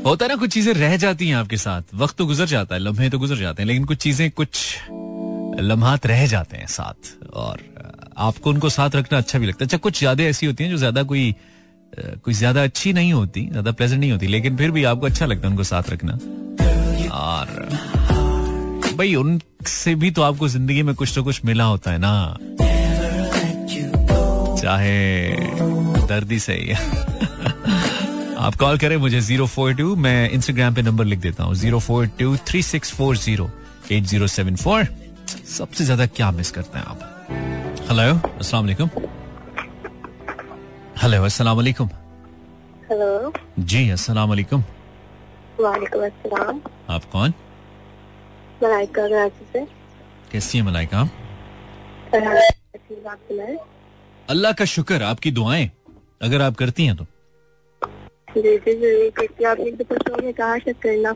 होता 0.05 0.25
है 0.25 0.29
ना 0.29 0.35
कुछ 0.35 0.51
चीज़ें 0.53 0.73
रह 0.73 0.95
जाती 0.97 1.27
हैं 1.27 1.35
आपके 1.35 1.57
साथ 1.57 1.93
वक्त 1.95 2.17
तो 2.17 2.25
गुजर 2.25 2.45
जाता 2.45 2.75
है 2.75 2.81
लम्हे 2.81 3.09
तो 3.09 3.19
गुजर 3.19 3.35
जाते 3.35 3.61
हैं 3.61 3.67
लेकिन 3.67 3.85
कुछ 3.85 3.97
चीज़ें 3.97 4.29
कुछ 4.31 4.77
लम्हात 5.59 6.05
रह 6.05 6.25
जाते 6.27 6.57
हैं 6.57 6.67
साथ, 6.67 7.13
और 7.33 7.59
आपको 8.17 8.49
उनको 8.49 8.69
साथ 8.69 8.95
रखना 8.95 9.17
अच्छा 9.17 9.39
भी 9.39 9.45
लगता 9.47 9.63
है। 9.63 9.65
अच्छा 9.65 9.77
कुछ 9.77 10.03
यादें 10.03 10.25
ऐसी 10.25 10.45
होती 10.45 10.63
हैं 10.63 10.71
जो 10.71 10.77
ज़्यादा 10.77 11.03
कोई 11.03 11.35
कोई 11.93 12.33
ज़्यादा 12.33 12.63
अच्छी 12.63 12.93
नहीं 12.93 13.11
होती, 13.13 13.47
ज़्यादा 13.49 13.71
प्लेजेंट 13.71 13.99
नहीं 13.99 14.11
होती, 14.11 14.27
लेकिन 14.27 14.57
फिर 14.57 14.71
भी 14.71 14.83
आपको 14.83 15.05
अच्छा 15.05 15.25
लगता 15.25 15.47
है 15.47 15.51
उनको 15.51 15.63
साथ 15.63 15.89
रखना। 15.89 16.13
और, 17.13 17.47
भाई, 18.97 19.13
उनसे 19.15 19.93
भी 19.95 20.11
तो 20.11 20.21
आपको 20.21 20.47
ज़िंदगी 20.47 20.83
में 20.83 20.93
कुछ 20.95 21.13
तो 21.15 21.23
कुछ 21.23 21.43
मिला 21.45 21.63
होता 21.63 21.91
है 21.91 21.97
ना। 21.97 22.37
चाहे 24.61 25.29
दर्दी 26.07 26.39
से 26.39 26.53
ही। 26.53 26.73
आप 28.37 28.55
कॉल 28.59 28.77
करें 28.77 28.97
मुझे 28.97 29.19
ज़ीरो 29.21 29.45
फोर 29.47 29.73
टू, 29.73 29.95
मैं 29.95 30.29
इंस्टाग्राम 30.29 30.73
पे 30.75 30.81
नंबर 30.81 31.05
लिख 31.05 31.19
देता 31.19 31.43
हूँ, 31.43 31.55
zero 31.55 31.79
four 31.79 32.07
two 32.19 32.35
three 32.47 32.61
six 32.63 32.91
four 32.91 33.17
zero 33.17 33.49
eight 33.91 34.03
zero 34.03 34.27
seven 34.27 34.55
four. 34.55 34.87
सबसे 35.33 35.85
ज़्यादा 35.85 36.05
क्या 36.07 36.29
मिस 36.31 36.51
करते 36.51 36.79
हैं 36.79 36.85
आप? 36.85 36.99
हेलो 37.89 38.13
अस्सलाम 38.39 38.63
वालेकुम। 38.63 38.89
हेलो 41.01 41.23
अस्सलाम 41.25 41.57
वालेकुम। 41.57 41.89
हेलो 42.89 43.33
जी 43.59 43.89
अस्सलाम 43.89 44.29
वालेकुम। 44.29 44.63
वालेकुम 45.59 46.05
अस्सलाम। 46.05 46.61
आप 46.89 47.05
कौन? 47.11 47.33
मलाइका 48.63 49.07
कराची 49.07 49.45
से। 49.53 49.65
कैसी 50.31 50.57
है 50.57 50.63
मलाइका 50.63 51.01
अल्लाह 54.29 54.51
का 54.51 54.65
शुक्र 54.65 55.01
आपकी 55.03 55.31
दुआएँ 55.31 55.69
अगर 56.21 56.41
आप 56.41 56.55
करती 56.55 56.85
हैं 56.85 56.95
तो। 56.97 57.05
जी 58.35 58.57
जी 58.57 58.73
जी 58.75 59.09
करती 59.11 59.43
आपने 59.45 59.71
तो 59.71 60.31
कहाँ 60.33 60.59
करना? 60.59 61.09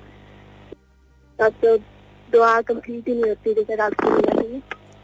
अब 1.39 1.53
तो 1.63 1.77
दुआ 2.31 2.59
कंप्लीट 2.61 3.07
ही 3.07 3.13
नहीं 3.13 3.29
होती 3.29 3.53
जैसे 3.53 3.81
आपकी 3.83 4.61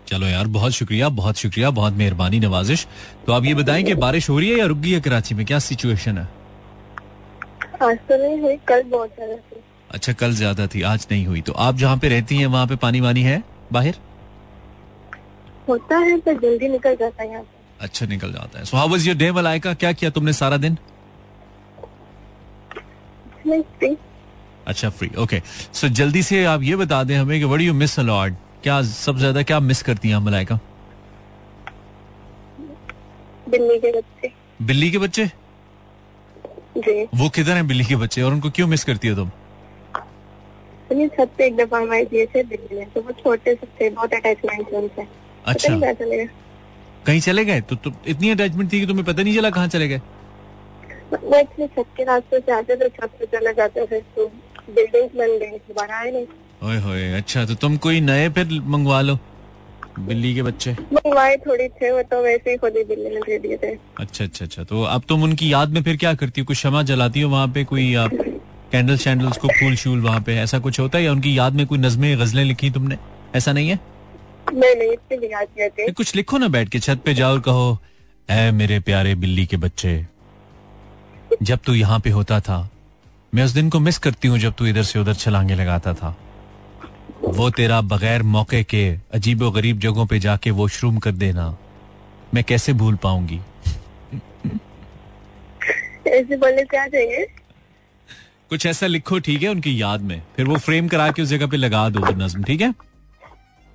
चलो 0.08 0.28
यार 0.28 0.48
बहुत 0.56 0.72
शुक्रिया 0.72 1.10
बहुत 1.18 1.38
शुक्रिया 1.38 1.70
बहुत 1.72 1.94
मेहरबानी 1.94 2.40
नवाजिश। 2.40 2.86
तो 3.28 3.34
आप 3.34 3.46
ये 3.46 3.54
बताएँ 3.56 3.84
कि 3.84 3.94
बारिश 3.96 4.30
हो 4.30 4.38
रही 4.40 4.50
है 4.50 4.58
या 4.60 4.66
रुक 4.66 4.78
गई 4.78 4.92
है 4.92 5.00
कराची 5.02 5.36
में? 5.36 5.46
क्या 5.46 5.60
सिचुएशन 5.60 6.18
है? 6.18 6.28
आज 7.82 7.98
तो 8.10 8.18
नहीं 8.18 8.40
हुई 8.42 8.58
कल 8.68 8.84
बहुत 8.84 9.16
ज़्यादा 9.16 9.36
थी। 9.36 9.62
अच्छा 9.92 10.14
कल 10.14 10.32
ज़्यादा 10.34 10.68
थी 10.68 10.82
आज 10.84 11.08
नहीं 11.12 11.26
हुई। 11.28 11.42
तो 11.42 11.54
आप 11.54 11.76
जहाँ 11.78 11.98
पे 11.98 12.10
रहती 12.10 12.38
हैं 12.38 12.48
वहाँ 12.48 12.68
पे 12.68 12.76
पानी 12.84 13.02
वानी 13.02 13.22
है 13.24 13.42
बाहर? 13.74 13.96
होता 15.70 15.98
है 15.98 16.18
पर 16.20 16.40
जल्दी 16.40 16.68
निकल 16.70 16.96
जाता 16.96 17.24
है 17.24 17.30
यहाँ 17.30 17.46
अच्छा 17.82 18.06
निकल 18.06 18.32
जाता 18.34 18.60
है। 18.60 18.66
So 18.66 18.78
how 18.78 18.90
was 18.90 19.08
your 19.08 19.18
day 19.18 19.32
Malaika? 19.32 19.74
क्या 19.76 19.92
किया 19.94 20.10
तुमने 20.12 20.34
सारा 20.34 20.58
दिन? 20.58 20.78
अच्छा 24.68 24.90
फ्री 24.90 25.10
ओके 25.20 25.42
सो 25.74 25.88
जल्दी 26.00 26.24
से 26.24 26.44
आप 26.46 26.62
ये 26.64 26.76
बता 26.76 27.04
दें 27.04 27.16
हमें 27.18 27.40
कि 27.40 27.46
व्हाट 27.46 27.62
यू 27.62 27.74
मिस 27.74 28.00
अलॉट 28.00 28.34
क्या 28.64 28.82
सबसे 28.82 29.20
ज़्यादा 29.20 29.42
क्या 29.44 29.60
मिस 29.60 29.82
करती 29.84 30.10
हैं 30.10 30.18
मलाइका? 30.18 30.60
बिल्ली 33.50 33.80
के 33.80 33.92
बच्चे। 33.92 34.32
बिल्ली 34.62 34.90
के 34.92 34.98
बच्चे? 34.98 35.26
जी। 36.78 37.04
वो 37.16 37.30
किधर 37.30 37.56
हैं 37.56 37.68
बिल्ली 37.68 37.86
के 37.86 37.96
बच्चे? 37.96 38.22
और 38.22 38.32
उनको 38.32 38.50
क्यों 38.50 38.68
मिस 38.68 38.84
करती 38.84 39.08
हो 39.08 39.16
तुम? 39.16 39.32
छत 41.10 41.30
पे 41.38 41.46
एक 41.46 41.56
दफ़ा 41.58 41.80
हमारे 41.80 42.06
दिए 42.06 42.26
थे 42.26 42.44
बिल्ली 42.44 42.80
ने 42.80 42.86
तो 42.86 43.02
वो 43.02 43.12
छोटे 43.12 43.54
से 43.56 43.68
थे 43.80 43.90
बहुत 43.90 44.14
अटैचमेंट 44.14 44.72
थे 44.72 44.78
उनसे। 44.78 45.08
अच्छा। 45.46 45.94
कहीं 47.06 47.20
चले 47.20 47.46
गए। 47.46 47.62
तो, 47.62 47.76
तो 47.76 47.92
इतनी 48.08 48.30
अटैचमेंट 48.30 48.72
थी 48.74 48.80
कि 48.80 48.88
तुम्हें 48.88 49.06
पता 49.06 49.24
नहीं 49.24 49.36
चला 49.36 49.50
कहाँ 49.50 49.68
चले 49.68 49.88
गए? 49.88 50.02
वो 51.14 51.36
एक्चुअली 51.36 51.68
छत 51.68 51.90
के 51.98 52.04
रास्ते 52.04 52.40
से 52.40 52.52
आते 52.52 52.76
थे 52.76 52.90
छत 52.90 53.18
पे 53.20 53.26
चले 53.26 53.54
जाते 53.54 53.86
थे 53.86 54.00
तो 54.16 54.32
बिल्डिंग 54.70 55.10
बन 55.20 55.38
गई 55.40 55.58
दोबारा 55.58 55.98
आए 56.00 56.12
नहीं। 56.12 56.26
ओए 56.70 56.78
होए 56.82 57.12
अच्छा 57.18 57.46
तो 57.46 57.56
तुम 57.62 57.78
कोई 57.86 58.00
नए 58.02 58.30
फिर 58.36 58.60
मंगवा 58.76 59.02
लो 59.02 59.18
बिल्ली 60.00 60.34
के 60.36 60.42
बच्चे? 60.44 60.72
मंगवाए 60.94 61.36
थोड़ी 61.38 61.68
थे 61.70 61.92
वो 61.92 62.02
तो 62.12 62.22
वैसे 62.24 62.52
ही 62.52 62.58
खुद 62.58 62.78
ही 62.78 62.84
बिल्ली 62.84 63.10
ने 63.10 63.20
दे 63.28 63.38
दिए 63.40 63.58
थे। 63.64 63.74
अच्छा 64.00 64.24
अच्छा 64.26 64.46
अच्छा 64.46 64.64
तो 64.64 64.82
अब 64.84 65.04
तुम 65.10 65.24
उनकी 65.24 65.52
याद 65.54 65.70
में 65.74 65.82
फिर 65.84 65.98
क्या 65.98 66.14
करती 66.14 66.42
हो? 66.42 66.46
कुछ 66.46 66.58
क्षमा 66.58 66.84
जलाती 66.84 67.22
हो 67.22 67.30
वहाँ 67.30 67.48
पे 67.56 67.64
कोई 67.64 67.94
आप 68.04 68.12
कैंडल 68.72 68.98
शैंडल्स 68.98 69.38
को 69.38 69.48
फूल 69.60 69.76
शूल 69.76 70.00
वहाँ 70.02 70.22
पे 70.28 70.36
ऐसा 70.40 70.60
कुछ 70.60 70.80
होता 70.80 70.98
है? 70.98 71.04
या 71.04 71.12
उनकी 71.12 71.38
याद 71.38 71.54
में 71.54 71.66
कोई 71.68 71.78
नज़में 71.78 72.20
गजलें 72.20 72.44
लिखी 72.46 72.70
तुमने? 72.72 72.98
ऐसा 73.36 73.52
नहीं 73.54 73.70
है? 73.70 73.80
नहीं 74.54 74.76
नहीं 74.76 74.92
इतनी 74.92 75.32
याद 75.34 75.94
कुछ 75.98 76.16
लिखो 76.16 76.38
ना 76.38 76.48
बैठ 76.48 76.70
के 76.70 76.80
छत 76.80 77.02
पे 77.06 77.14
जाओ 77.14 77.32
और 77.34 77.40
कहो 77.42 77.78
ऐ 78.30 78.52
मेरे 78.52 78.80
प्यारे 78.80 79.14
बिल्ली 79.16 79.46
के 79.46 79.58
बच्चे 79.58 80.06
जब 81.42 81.60
तू 81.66 81.74
यहाँ 81.74 82.00
पे 82.00 82.10
होता 82.10 82.40
था 82.40 82.58
मैं 83.36 83.44
उस 83.44 83.52
दिन 83.52 83.70
को 83.70 83.80
मिस 83.80 83.98
करती 83.98 84.28
हूँ 84.28 84.38
जब 84.40 84.54
तू 84.58 84.66
इधर 84.66 84.84
से 84.84 85.00
उधर 85.00 85.14
छलांगे 85.14 85.56
लगाता 85.56 85.94
था। 85.94 86.16
वो 87.24 87.50
तेरा 87.50 87.80
बगैर 87.82 88.24
मौके 88.24 88.64
के 88.64 88.84
अजीब 89.14 89.50
गरीब 89.56 89.80
जगहों 89.80 90.06
पे 90.06 90.20
जाके 90.20 90.52
वॉशरूम 90.52 90.98
कर 90.98 91.12
देना 91.12 91.56
मैं 92.34 92.44
कैसे 92.44 92.74
भूल 92.74 92.96
पाऊँगी? 93.04 93.40
ऐसे 96.08 96.38
बोलने 96.38 96.64
क्या 96.64 96.88
चाहिए? 96.88 97.26
कुछ 98.50 98.66
ऐसा 98.66 98.88
लिखो 98.88 99.20
ठीक 99.20 99.44
है 99.44 99.50
उनकी 99.50 99.82
याद 99.82 100.02
में। 100.02 100.22
फिर 100.36 100.46
वो 100.46 100.58
फ्रेम 100.58 100.88
करा 100.88 101.10
के 101.12 101.22
उस 101.22 101.30
जगह 101.30 101.48
पे 101.48 101.58
लगा 101.58 101.88
दो 101.90 102.00
नज्म 102.24 102.44
ठीक 102.44 102.62
है? 102.62 102.74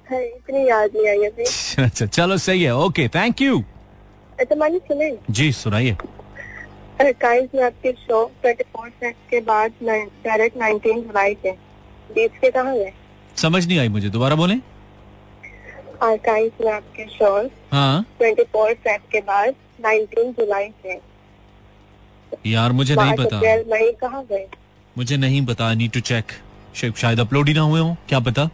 है, 0.07 0.27
इतनी 0.27 0.69
याद 0.69 0.91
नहीं 0.97 1.09
आई 1.09 1.25
अभी। 1.29 1.45
अच्छा 1.85 2.07
चलो 2.07 2.37
सही 2.38 2.62
है 2.62 2.75
ओके 2.77 3.09
थैंक 3.09 3.43
यू 3.43 3.62
अच्छा 4.41 4.57
मानी 4.57 4.79
सुने। 4.79 5.11
जी 5.31 5.50
सुनाइए। 5.53 5.97
में 7.00 7.62
आपके 7.64 7.93
शो 7.93 8.25
ट्वेंटी 8.43 8.64
फोर 8.73 8.88
के 9.31 9.40
बाद 9.40 9.73
डायरेक्ट 9.83 10.57
नाइनटीन 10.57 11.00
जुलाई 11.02 11.35
के। 11.35 11.50
बीच 12.14 12.33
के 12.40 12.50
कहाँ 12.50 12.75
गए 12.75 12.93
समझ 13.37 13.67
नहीं 13.67 13.78
आई 13.78 13.88
मुझे 13.88 14.09
दोबारा 14.11 14.37
बोले? 14.37 14.55
अट्ठाईस 16.02 16.52
में 16.61 16.73
आपके 16.73 17.07
शो 17.11 17.31
हाँ। 17.73 18.05
ट्वेंटी 18.19 18.43
फोर 18.52 18.73
के 18.87 19.21
बाद 19.21 19.55
नाइनटीन 19.81 20.33
जुलाई 20.33 20.69
से 20.83 21.00
यार 22.47 22.73
मुझे 22.73 22.95
नहीं 22.95 23.14
पता। 23.19 23.40
मई 23.73 23.93
कहाँ 24.00 24.25
गए 24.31 24.47
मुझे 24.97 25.17
नहीं 25.17 25.45
पता 25.47 25.73
नीड 25.75 25.93
टू 25.93 26.00
चेक 26.11 26.33
शायद 26.97 27.21
अपलोड 27.21 27.49
ही 27.49 27.55
ना 27.55 27.61
हुए 27.61 27.81
हो 27.81 27.97
क्या 28.09 28.21
पता? 28.21 28.49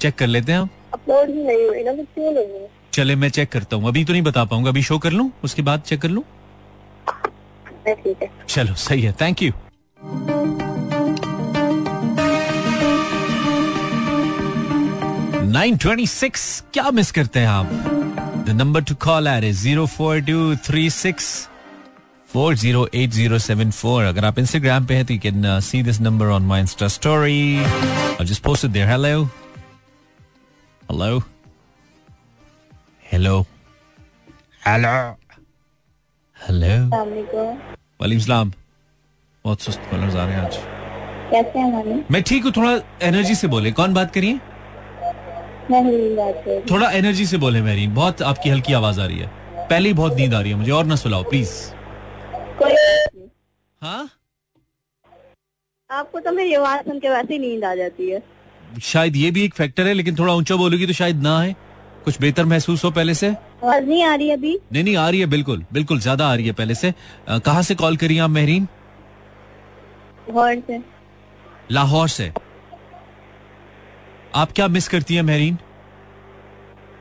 चेक 0.00 0.14
कर 0.14 0.26
लेते 0.26 0.52
हैं 0.52 0.58
आप 0.58 0.70
अपलोड 0.94 1.28
ही 1.28 1.42
नहीं 1.44 1.66
हुई 1.68 1.82
ना 1.84 1.92
क्यों 1.92 2.32
नहीं 2.32 2.66
चले 2.94 3.14
मैं 3.16 3.28
चेक 3.28 3.48
करता 3.52 3.76
हूँ। 3.76 3.88
अभी 3.88 4.04
तो 4.04 4.12
नहीं 4.12 4.22
बता 4.22 4.44
पाऊँगा 4.44 4.70
अभी 4.70 4.82
शो 4.82 4.98
कर 4.98 5.12
लूँ 5.12 5.30
उसके 5.44 5.62
बाद 5.62 5.80
चेक 5.86 6.00
कर 6.02 6.08
लूँ? 6.08 6.22
है, 7.88 7.94
ठीक 7.94 8.22
है। 8.22 8.30
चलो 8.48 8.74
सही 8.74 9.02
है। 9.02 9.12
Thank 9.20 9.42
you 9.42 9.52
nine 15.52 15.76
twenty 15.82 16.06
six 16.06 16.42
क्या 16.72 16.90
मिस 16.90 17.10
करते 17.18 17.40
हैं 17.40 17.48
आप? 17.48 17.66
The 18.46 18.50
number 18.56 18.82
to 18.84 18.94
call 19.04 19.26
at 19.28 19.44
is 19.44 19.60
zero 19.62 19.86
four 19.86 20.20
two 20.22 20.54
three 20.66 20.88
six 20.90 21.26
four 22.32 22.54
zero 22.56 22.88
eight 22.94 23.10
zero 23.10 23.38
seven 23.38 23.70
four 23.70 24.04
अगर 24.04 24.24
आप 24.24 24.38
इंस्टाग्राम 24.38 24.86
पे 24.86 24.94
हैं 24.94 25.04
तो 25.06 25.14
you 25.14 25.20
can 25.20 25.60
see 25.68 25.82
this 25.82 26.00
number 26.00 26.26
on 26.36 26.46
my 26.46 26.60
insta 26.60 26.88
story 26.96 27.64
और 27.64 28.24
just 28.26 28.42
post 28.44 28.66
there 28.66 28.88
hello 28.88 29.24
hello 30.90 31.18
hello 33.12 33.40
hello 34.66 35.25
hello 36.36 36.66
वालेकुम 36.90 38.18
सलाम। 38.20 38.50
बहुत 39.44 39.60
सुस्त 39.60 39.80
कॉलर्स 39.90 40.14
आ 40.14 40.24
रहे 40.24 40.34
हैं 40.34 40.40
आज। 40.40 40.56
कैसे 41.30 41.58
हैं 41.58 42.04
मैं 42.10 42.22
ठीक 42.22 42.44
हूँ 42.44 42.52
थोड़ा 42.56 42.72
एनर्जी 43.02 43.34
से 43.34 43.48
बोले। 43.48 43.72
कौन 43.72 43.94
बात 43.94 44.12
करिए? 44.14 44.38
थोड़ा 46.70 46.90
एनर्जी 46.90 47.26
से 47.26 47.36
बोले 47.36 47.62
मेरी। 47.62 47.86
बहुत 47.96 48.22
आपकी 48.22 48.50
हल्की 48.50 48.72
आवाज़ 48.72 49.00
आ 49.00 49.06
रही 49.06 49.18
है। 49.18 49.30
पहले 49.70 49.88
ही 49.88 49.94
बहुत 49.94 50.16
नींद 50.16 50.34
आ 50.34 50.40
रही 50.40 50.50
है 50.50 50.58
मुझे। 50.58 50.70
और 50.70 50.84
ना 50.84 50.96
सुलाओ 50.96 51.22
प्लीज़ 51.30 51.52
हूँ। 52.62 53.30
हाँ? 53.82 54.08
आपको 55.90 56.20
तो 56.20 56.32
मेरी 56.32 56.54
आवाज़ 56.54 56.80
सुन 56.80 56.98
के 56.98 57.08
वैसे 57.08 57.34
ही 57.34 57.38
नींद 57.38 57.64
आ 57.64 57.74
जाती 57.74 58.10
है। 58.10 58.22
शायद 58.82 59.16
ये 59.16 59.30
भी 59.30 59.44
एक 59.44 59.54
फैक्टर 59.54 59.86
है 59.86 59.94
लेकिन 59.94 60.16
थोड़ा 60.18 60.34
ऊँचा 60.34 60.56
बोलोगी 60.56 60.86
तो 60.86 60.92
शायद 60.92 61.22
ना 61.22 61.40
है 61.40 61.54
कुछ 62.04 62.20
बेहतर 62.20 62.44
महसूस 62.44 62.84
हो 62.84 62.90
पहले 62.90 63.14
से? 63.14 63.34
आवाज़ 63.66 63.84
नहीं 63.84 64.02
आ 64.04 64.14
रही 64.14 64.28
है 64.28 64.36
अभी। 64.36 64.58
नहीं 64.72 64.82
नहीं 64.84 64.96
आ 64.96 65.08
रही 65.08 65.20
है 65.20 65.26
बिल्कुल 65.26 65.64
बिल्कुल 65.72 66.00
ज़्यादा 66.00 66.26
आ 66.28 66.34
रही 66.34 66.46
है 66.46 66.52
पहले 66.52 66.74
से। 66.74 66.92
कहाँ 67.28 67.62
से 67.62 67.74
कॉल 67.74 67.96
करी 67.96 68.18
आप 68.18 68.30
मेहरीन? 68.30 68.68
गौर 70.30 70.60
से। 70.66 70.80
लाहौर 71.70 72.08
से। 72.08 72.32
आप 74.34 74.52
क्या 74.52 74.68
मिस 74.68 74.88
करती 74.88 75.14
हैं 75.14 75.22
मेहरीन? 75.22 75.58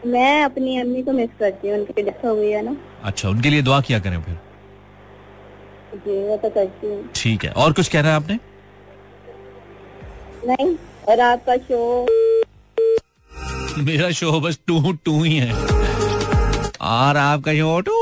मैं 0.06 0.44
अपनी 0.44 0.78
अम्मी 0.80 1.04
को 1.04 1.12
मिस 1.12 1.30
करती 1.40 1.68
हूँ 1.68 1.78
उनकी 1.78 2.02
डेथ 2.02 2.26
हो 2.26 2.36
गई 2.36 2.50
है 2.50 2.62
ना। 2.66 2.76
अच्छा 3.04 3.30
उनके 3.30 3.50
लिए 3.50 3.62
दुआ 3.62 3.80
किया 3.82 4.00
करें 4.00 4.22
फिर। 4.24 4.40
जी 5.98 6.38
तो 6.38 6.50
करती 6.50 6.88
हूँ। 6.88 7.10
ठीक 7.16 7.46
है 7.46 7.52
और 7.52 7.74
कुछ 7.74 7.88
कह 7.88 7.94
कहना 7.94 8.10
है 8.10 8.16
आपने? 8.16 8.40
नहीं 10.48 10.76
और 11.10 11.20
आपका 11.22 11.58
शो? 11.60 12.06
मेरा 13.84 14.12
शो 14.12 14.40
बस 14.40 14.60
टू 14.68 14.92
टू 15.06 15.22
ही 15.24 15.38
है। 15.38 15.75
और 16.86 17.18
आपका 17.18 17.54
शो 17.54 17.80
टू 17.82 17.94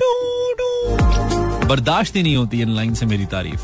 टू 0.00 0.08
टू। 0.54 1.66
बर्दाश्त 1.68 2.16
ही 2.16 2.22
नहीं 2.22 2.36
होती 2.36 2.60
इन 2.62 2.74
लाइन 2.76 2.94
से 2.94 3.06
मेरी 3.06 3.26
तारीफ़। 3.26 3.62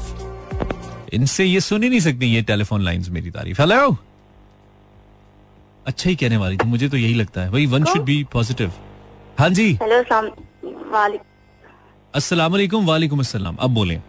इनसे 1.14 1.45
ये 1.45 1.61
सुन 1.61 1.83
ही 1.83 1.88
नहीं 1.88 2.00
सकती 2.00 2.26
ये 2.26 2.43
टेलीफोन 2.43 2.83
लाइंस 2.85 3.09
मेरी 3.09 3.31
तारीफ़। 3.31 3.61
हेलो 3.61 3.97
अच्छा 5.87 6.09
ही 6.11 6.17
कहने 6.17 6.37
वाली 6.37 6.57
थी 6.57 6.69
मुझे 6.69 6.88
तो 6.88 6.97
यही 6.97 7.14
लगता 7.14 7.41
है। 7.41 7.50
भाई 7.50 7.67
वन 7.67 7.85
शुड 7.85 8.02
बी 8.05 8.23
पॉजिटिव 8.33 8.73
हाँ 9.38 9.50
जी। 9.50 9.73
हेलो 9.83 10.02
अस्सलाम 12.14 12.52
वालेकुम 12.52 12.87
वालेकुम 12.87 13.21
अस्सलाम। 13.21 13.57
अब 13.57 13.71
बोलें। 13.71 14.00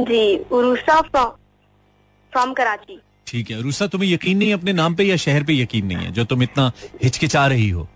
जी 0.00 0.36
उरुसा 0.52 1.00
फ्रॉम 1.02 2.52
कराची। 2.52 3.00
ठीक 3.26 3.50
है 3.50 3.62
रूसा 3.62 3.86
तुम्हें 3.86 4.10
यकीन 4.10 4.38
नहीं 4.38 4.48
है 4.48 4.54
अपने 4.54 4.72
नाम 4.72 4.94
पे 4.94 5.04
या 5.04 5.16
शहर 5.16 5.42
पे 5.44 5.54
यकीन 5.54 5.86
नहीं 5.86 5.98
है 5.98 6.12
जो 6.12 6.24
तुम 6.24 6.42
इतना 6.42 6.72
हिचकिचा 7.02 7.46
रही 7.46 7.68
हो। 7.70 7.88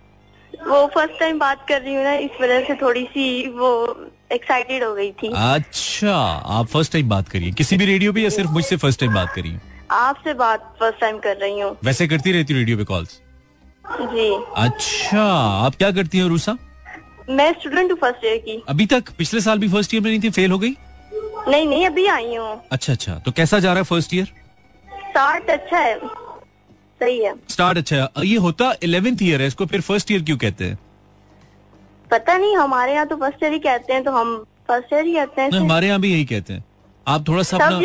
वो 0.69 0.87
फ़र्स्ट 0.95 1.19
टाइम 1.21 1.39
बात 1.39 1.65
कर 1.69 1.81
रही 1.83 1.95
हूँ 1.95 2.05
ना 2.05 2.13
इस 2.27 2.41
वजह 2.41 2.65
से 2.67 2.75
थोड़ी 2.83 3.05
सी 3.05 3.27
वो 3.59 3.71
एक्साइटेड 4.33 4.85
हो 4.85 4.95
गई 4.95 5.11
थी। 5.13 5.29
अच्छा 5.29 6.15
आप 6.59 6.67
फ़र्स्ट 6.67 6.93
टाइम 6.93 7.09
बात 7.09 7.29
करिए। 7.29 7.51
किसी 7.53 7.77
भी 7.77 7.87
रेडियो 7.87 8.13
पे 8.13 8.21
या 8.21 8.29
सिर्फ़ 8.31 8.51
मुझसे 8.51 8.77
फ़र्स्ट 8.77 9.01
टाइम 9.01 9.15
बात 9.15 9.33
करिए? 9.35 9.59
आपसे 9.91 10.35
बात 10.35 10.75
फ़र्स्ट 10.81 11.01
टाइम 11.01 11.19
कर 11.19 11.37
रही 11.37 11.61
हूँ। 11.61 11.77
वैसे 11.85 12.07
करती 12.09 12.33
रहती 12.33 12.55
रेडियो 12.55 12.77
पे 12.77 12.85
कॉल्स 12.85 13.21
जी। 13.85 14.33
अच्छा 14.57 15.23
आप 15.67 15.75
क्या 15.77 15.91
करती 15.93 16.19
हैं 16.19 16.29
रूसा? 16.29 16.57
मैं 17.31 17.53
स्टूडेंट 17.53 17.91
हूँ 17.91 17.99
फ़र्स्ट 17.99 18.25
ईयर 18.25 18.39
की। 18.39 18.63
अभी 18.69 18.87
तक 18.87 19.11
पिछले 19.19 19.41
साल 19.41 19.59
भी 19.59 19.69
फ़र्स्ट 19.69 19.95
ईयर 19.95 20.03
में 20.03 20.11
नहीं 20.11 20.21
थी 20.23 20.31
फेल 20.31 20.51
हो 20.51 20.59
गई? 20.59 20.75
नहीं 21.49 21.67
नहीं 21.69 21.87
अभी 21.87 22.07
आई 22.07 22.35
हूँ। 22.35 22.61
अच्छा 22.73 22.93
अच्छा 22.93 23.15
तो 23.25 23.33
कैसा 23.33 23.59
जा 23.59 23.73
रहा 23.73 23.79
है 23.79 23.85
फ़र्स्ट 23.85 24.15
ईयर 24.15 24.33
स्टार्ट 24.89 25.51
अच्छा 25.51 25.79
है। 25.79 25.99
सही 27.05 27.19
है। 27.21 27.35
स्टार्ट 27.51 27.79
अच्छा 27.79 27.97
है। 27.97 28.27
ये 28.27 28.37
होता 28.39 28.73
इलेवेंथ 28.83 29.23
ईयर 29.23 29.41
है 29.41 29.47
इसको 29.47 29.67
फिर 29.67 29.81
फ़र्स्ट 29.83 30.11
ईयर 30.11 30.23
क्यों 30.23 30.37
कहते 30.39 30.65
हैं? 30.65 30.79
पता 32.11 32.37
नहीं 32.37 32.57
हमारे 32.57 32.93
यहाँ 32.93 33.07
तो 33.07 33.17
फ़र्स्ट 33.17 33.43
ईयर 33.43 33.53
ही 33.53 33.59
कहते 33.61 33.93
हैं 33.93 34.05
तो 34.05 34.11
हम 34.13 34.37
फ़र्स्ट 34.69 34.93
ईयर 34.93 35.05
ही 35.05 35.15
कहते 35.15 35.43
हैं 35.43 35.51
हमारे 35.53 35.87
यहाँ 35.87 36.01
भी 36.01 36.13
यही 36.13 36.25
कहते 36.25 36.53
हैं। 36.53 36.65
आप 37.07 37.29
थोड़ा 37.29 37.43
सा 37.43 37.59
सब 37.59 37.83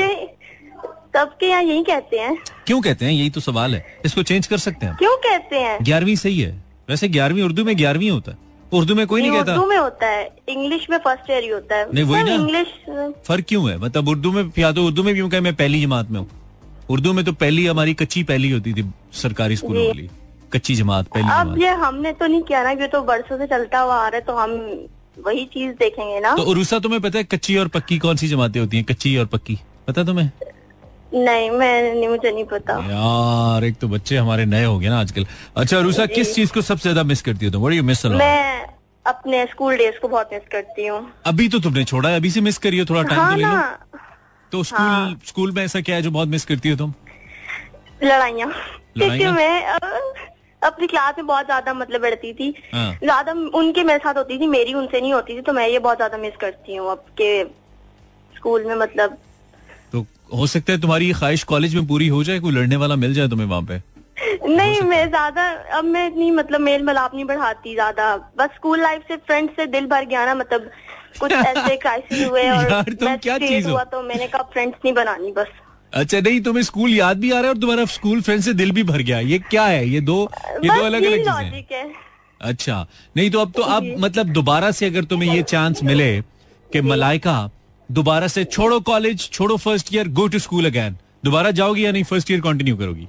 सबके 1.15 1.45
यहाँ 1.45 1.61
यही 1.63 1.83
कहते 1.83 2.17
हैं। 2.19 2.35
क्यों 2.67 2.79
कहते 2.81 3.05
हैं? 3.05 3.11
यही 3.11 3.29
तो 3.29 3.41
सवाल 3.41 3.75
है। 3.75 3.99
इसको 4.05 4.23
चेंज 4.23 4.47
कर 4.47 4.57
सकते 4.57 4.85
हैं 4.85 4.95
क्यों 4.95 5.15
कहते 5.19 5.59
हैं? 5.59 5.77
ग्यारहवीं 5.83 6.15
सही 6.15 6.39
है। 6.39 6.51
वैसे 6.89 7.07
ग्यारहवीं 7.09 7.43
उर्दू 7.43 7.63
में 7.65 7.75
ग्यारहवीं 7.77 8.09
होता 8.11 8.31
है। 8.31 8.37
उर्दू 8.73 8.95
में 8.95 9.05
कोई 9.07 9.21
नहीं 9.21 9.31
ये 9.31 9.37
कहता। 9.37 9.53
उर्दू 9.53 9.65
में 9.67 9.77
होता 9.77 10.07
है। 10.07 10.29
इंग्लिश 10.49 10.85
में 10.89 10.97
फ़र्स्ट 10.97 11.31
ईयर 11.31 11.43
ही 11.43 11.49
होता 11.49 11.75
है। 11.75 11.93
नहीं, 11.93 12.03
वही 12.05 12.23
ना। 12.23 12.33
इंग्लिश 12.33 12.67
फ़र्क 13.27 13.45
क्यों 13.49 13.69
है? 13.69 13.77
मतलब 13.77 14.09
उर्दू 14.09 14.31
में 14.31 14.51
या 14.59 14.71
तो 14.71 14.85
उर्दू 14.85 15.03
में 15.03 15.13
क्यों 15.15 15.29
कहे 15.29 15.41
मैं 15.41 15.55
पहली 15.55 15.81
जमात 15.81 16.09
में 16.09 16.19
हूँ। 16.19 16.29
उर्दू 16.89 17.13
में 17.13 17.23
तो 17.25 17.31
पहली 17.33 17.65
हमारी 17.65 17.93
कच्ची 17.93 18.23
पहली 18.23 18.51
होती 18.51 18.73
थी 18.73 18.85
सरकारी 19.13 19.55
स्कूलों 19.55 19.83
लिए 19.95 20.09
कच्ची 20.53 20.75
जमात 20.75 21.07
पहली 21.07 21.31
अब 21.31 21.57
ये 21.61 21.69
हमने 21.81 22.11
तो 22.13 22.27
नहीं 22.27 22.41
किया 22.43 22.63
ना 22.63 22.71
ये 22.71 22.87
तो 22.87 23.01
बरसों 23.03 23.37
से 23.37 23.47
चलता 23.47 23.79
हुआ 23.79 23.95
आ 23.95 24.07
रहा 24.07 24.15
है 24.15 24.21
तो 24.21 24.35
हम 24.35 24.51
वही 25.25 25.43
चीज़ 25.45 25.71
देखेंगे 25.75 26.19
ना। 26.19 26.35
तो 26.35 26.43
उरुसा 26.43 26.79
तुम्हें 26.79 27.01
पता 27.01 27.17
है 27.17 27.23
कच्ची 27.23 27.57
और 27.57 27.67
पक्की 27.67 27.97
कौन 27.99 28.15
सी 28.15 28.27
जमातें 28.27 28.59
होती 28.59 28.77
हैं? 28.77 28.85
कच्ची 28.85 29.15
और 29.17 29.25
पक्की। 29.25 29.57
पता 29.87 30.03
तुम्हें? 30.03 30.29
नहीं 31.15 31.49
मैं 31.51 31.95
नहीं 31.95 32.07
मुझे 32.07 32.31
नहीं 32.31 32.43
पता। 32.45 32.77
यार 32.85 33.63
एक 33.65 33.77
तो 33.77 33.87
बच्चे 33.87 34.17
हमारे 34.17 34.45
नए 34.45 34.63
हो 34.63 34.77
गए 34.79 34.89
ना 34.89 34.99
आजकल। 34.99 35.25
अच्छा 35.55 35.79
रूसा 35.79 36.05
किस 36.07 36.33
चीज़ 36.35 36.53
को 36.53 36.61
सबसे 36.61 36.81
ज़्यादा 36.81 37.03
मिस 37.03 37.21
करती 37.21 37.45
हो 37.45 37.51
तुम? 37.51 37.61
व्हाट 37.61 37.83
मिस 37.85 38.05
मैं 38.05 38.65
अपने 39.05 39.45
स्कूल 39.45 39.77
डेज़ 39.77 39.99
को 40.01 40.07
बहुत 40.07 40.29
मिस 40.33 40.47
करती 40.51 40.87
हूँ। 40.87 41.05
अभी 41.25 41.47
तो 41.49 41.59
तुमने 41.59 41.83
छोड़ा 41.83 42.09
है 42.09 42.15
अभी 42.15 42.31
से 42.31 42.41
मिस 42.41 42.57
करिए 42.57 42.85
थोड़ा 42.85 43.03
टाइम 43.03 43.45
हाँ 43.45 43.87
तो 44.51 44.63
स्कूल 44.63 44.79
हाँ। 44.79 45.19
स्कूल 45.25 45.51
में 45.51 45.63
ऐसा 45.63 45.81
क्या 45.81 45.95
है 45.95 46.01
जो 46.01 46.11
बहुत 46.11 46.27
मिस 46.27 46.45
करती 46.45 46.69
हो 46.69 46.75
तुम? 46.77 46.93
लड़ाइयाँ। 48.03 48.49
क्योंकि 48.93 49.25
मैं 49.27 49.61
अपनी 50.61 50.87
क्लास 50.87 51.15
में 51.17 51.25
बहुत 51.27 51.45
ज़्यादा 51.45 51.73
मतलब 51.73 52.01
बढ़ती 52.01 52.33
थी। 52.33 52.53
हाँ। 52.73 52.91
ज़्यादा 53.03 53.31
उनके 53.57 53.83
मेरे 53.83 53.99
साथ 53.99 54.17
होती 54.17 54.39
थी 54.39 54.47
मेरी 54.47 54.73
उनसे 54.73 55.01
नहीं 55.01 55.13
होती 55.13 55.37
थी 55.37 55.41
तो 55.41 55.53
मैं 55.53 55.67
ये 55.67 55.79
बहुत 55.79 55.97
ज़्यादा 55.97 56.17
मिस 56.17 56.33
करती 56.41 56.75
हूँ 56.75 56.89
अब 56.91 57.05
के 57.17 57.43
स्कूल 58.35 58.65
में 58.65 58.75
मतलब। 58.75 59.17
तो 59.93 60.05
हो 60.33 60.47
सकता 60.47 60.73
है 60.73 60.81
तुम्हारी 60.81 61.07
ये 61.07 61.13
ख्वाहिश 61.13 61.43
कॉलेज 61.43 61.75
में 61.75 61.87
पूरी 61.87 62.07
हो 62.07 62.23
जाए 62.23 62.39
कोई 62.39 62.51
लड़ने 62.51 62.75
वाला 62.75 62.95
मिल 62.95 63.13
जाए 63.13 63.27
तुम्हें 63.29 63.47
वहाँ 63.47 63.61
पे? 63.61 63.79
नहीं 64.47 64.81
मैं 64.81 65.07
ज़्यादा 65.09 65.43
अब 65.77 65.85
मैं 65.85 66.05
इतनी 66.07 66.29
मतलब 66.31 66.61
मेल 66.61 66.83
मिलाप 66.83 67.15
नहीं 67.15 67.25
बढ़ाती 67.25 67.73
ज़्यादा। 67.73 68.15
बस 68.37 68.49
स्कूल 68.55 68.81
लाइफ 68.81 69.01
से 69.07 69.17
फ्रेंड 69.17 69.49
से 69.55 69.65
दिल 69.67 69.85
भर 69.87 70.05
गया 70.05 70.25
ना 70.25 70.35
मतलब 70.35 70.69
कुछ 71.19 71.31
ऐसे 71.51 71.75
क्राइसिस 71.77 72.27
हुए 72.27 72.49
और 72.49 72.81
तुम 72.83 73.07
मैं 73.07 73.17
क्या 73.19 73.37
चीज़ 73.39 73.69
हुआ 73.69 73.83
तो 73.85 74.01
मैंने 74.03 74.27
कहा 74.27 74.43
फ्रेंड्स 74.53 74.77
नहीं 74.85 74.93
बनानी 74.93 75.31
बस। 75.31 75.47
अच्छा 75.93 76.19
नहीं 76.19 76.41
तुम्हें 76.41 76.63
स्कूल 76.63 76.93
याद 76.93 77.19
भी 77.19 77.31
आ 77.31 77.35
रहा 77.35 77.43
है 77.43 77.49
और 77.49 77.57
तुम्हारा 77.57 77.85
स्कूल 77.93 78.21
फ्रेंड 78.21 78.41
से 78.43 78.53
दिल 78.53 78.71
भी 78.71 78.83
भर 78.83 79.01
गया। 79.01 79.19
ये 79.19 79.39
क्या 79.49 79.65
है? 79.65 79.87
ये 79.89 80.01
दो 80.01 80.21
ये 80.63 80.69
दो 80.69 80.81
अलग 80.81 81.03
अलग 81.03 81.19
चीज़ें 81.19 81.77
हैं। 81.77 81.93
अच्छा 82.41 82.85
नहीं 83.17 83.29
तो 83.31 83.39
अब 83.39 83.51
तो 83.55 83.61
अब 83.75 83.93
मतलब 83.99 84.29
दोबारा 84.33 84.71
से 84.71 84.85
अगर 84.85 85.03
तुम्हें 85.05 85.33
ये 85.35 85.41
चांस 85.43 85.83
मिले 85.83 86.11
कि 86.69 86.81
मलाइका 86.83 87.49
दोबारा 87.89 88.27
से 88.27 88.43
छोड़ो 88.45 88.79
कॉलेज 88.87 89.29
छोड़ो 89.29 89.57
first 89.57 89.93
year 89.93 90.07
go 90.19 90.27
to 90.27 90.39
school 90.39 90.65
again 90.65 90.97
दोबारा 91.25 91.51
जाओगी 91.51 91.85
या 91.85 91.91
नहीं 91.91 92.03
फ़र्स्ट 92.03 92.31
ईयर 92.31 92.41
कंटिन्यू 92.41 92.77
करोगी? 92.77 93.07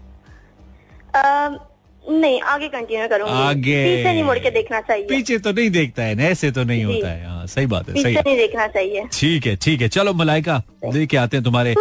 नहीं 2.04 2.40
आगे 2.42 2.68
कंटिन्यू 2.68 3.08
करूँगी। 3.08 3.32
आगे। 3.32 3.84
पीछे 3.84 4.12
नहीं 4.12 4.22
मुड़ 4.24 4.38
के 4.38 4.50
देखना 4.50 4.80
चाहिए। 4.80 5.06
पीछे 5.06 5.38
तो 5.38 5.52
नहीं 5.52 5.70
देखता 5.70 6.02
है 6.02 6.30
ऐसे 6.30 6.50
तो 6.50 6.64
नहीं 6.64 6.84
होता 6.84 7.08
है। 7.08 7.26
हाँ 7.26 7.46
सही 7.46 7.66
बात 7.66 7.88
है 7.88 7.94
पीछे 7.94 8.04
सही 8.04 8.22
नहीं 8.26 8.36
देखना 8.36 8.66
चाहिए। 8.68 9.04
ठीक 9.12 9.46
है 9.46 9.56
ठीक 9.56 9.80
है 9.82 9.88
चलो 9.88 10.12
मलाइका 10.14 10.62
लेके 10.84 11.16
आते 11.16 11.36
हैं 11.36 11.44
तुम्हारे 11.44 11.74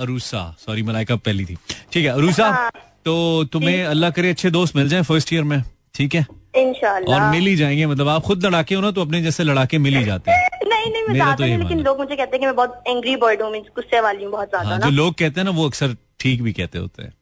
अरूसा 0.00 0.44
सॉरी 0.58 0.82
मलाइका 0.82 1.16
पहली 1.18 1.44
थी। 1.44 1.56
ठीक 1.92 2.04
है 2.04 2.10
अरूसा 2.10 2.48
हाँ। 2.48 2.70
तो 3.04 3.44
तुम्हें 3.52 3.84
अल्लाह 3.84 4.10
करे 4.10 4.30
अच्छे 4.30 4.50
दोस्त 4.50 4.76
मिल 4.76 4.88
जाए 4.88 5.02
फ़र्स्ट 5.02 5.32
ईयर 5.32 5.44
में 5.44 5.62
ठीक 5.94 6.14
है? 6.14 6.26
और 6.54 7.30
मिल 7.30 7.46
ही 7.46 7.54
जाएँगे 7.56 7.86
मतलब 7.86 8.08
आप 8.08 8.22
खुद 8.22 8.46
लड़ाके 8.46 8.74
हो 8.74 8.80
ना 8.80 8.90
तो 8.90 9.00
अपने 9.00 9.22
जैसे 9.22 9.44
लड़ाके 9.44 9.78
मिल 9.78 9.96
ही 9.96 10.04
जाते 10.04 10.30
हैं। 10.30 10.48
नहीं 10.68 10.90
नहीं 10.92 11.02
मेरा 11.08 11.34
तो 11.34 11.44
लेकिन 11.44 11.80
लोग 11.80 11.98
मुझे 11.98 12.16
कहते 12.16 12.30
हैं 12.32 12.40
कि 12.40 12.46
मैं 12.46 12.54
बहुत 12.56 12.82
एंग्री 12.88 13.16
बर्ड 13.16 13.42
हूँ 13.42 13.52
गुस्से 13.52 14.00
वाली 14.00 14.24
हूँ 14.24 14.32
बहुत 14.32 14.48
ज़्यादा 14.48 14.68
हाँ 14.68 14.78
जो 14.78 14.90
लोग 14.90 15.14
कहते 15.14 15.40
हैं 15.40 15.44
ना 15.44 15.50
वो 15.50 15.66
अक्सर 15.66 15.96
ठीक 16.20 16.42
भी 16.42 16.52
कहते 16.52 16.78
होते 16.78 17.02
हैं। 17.02 17.12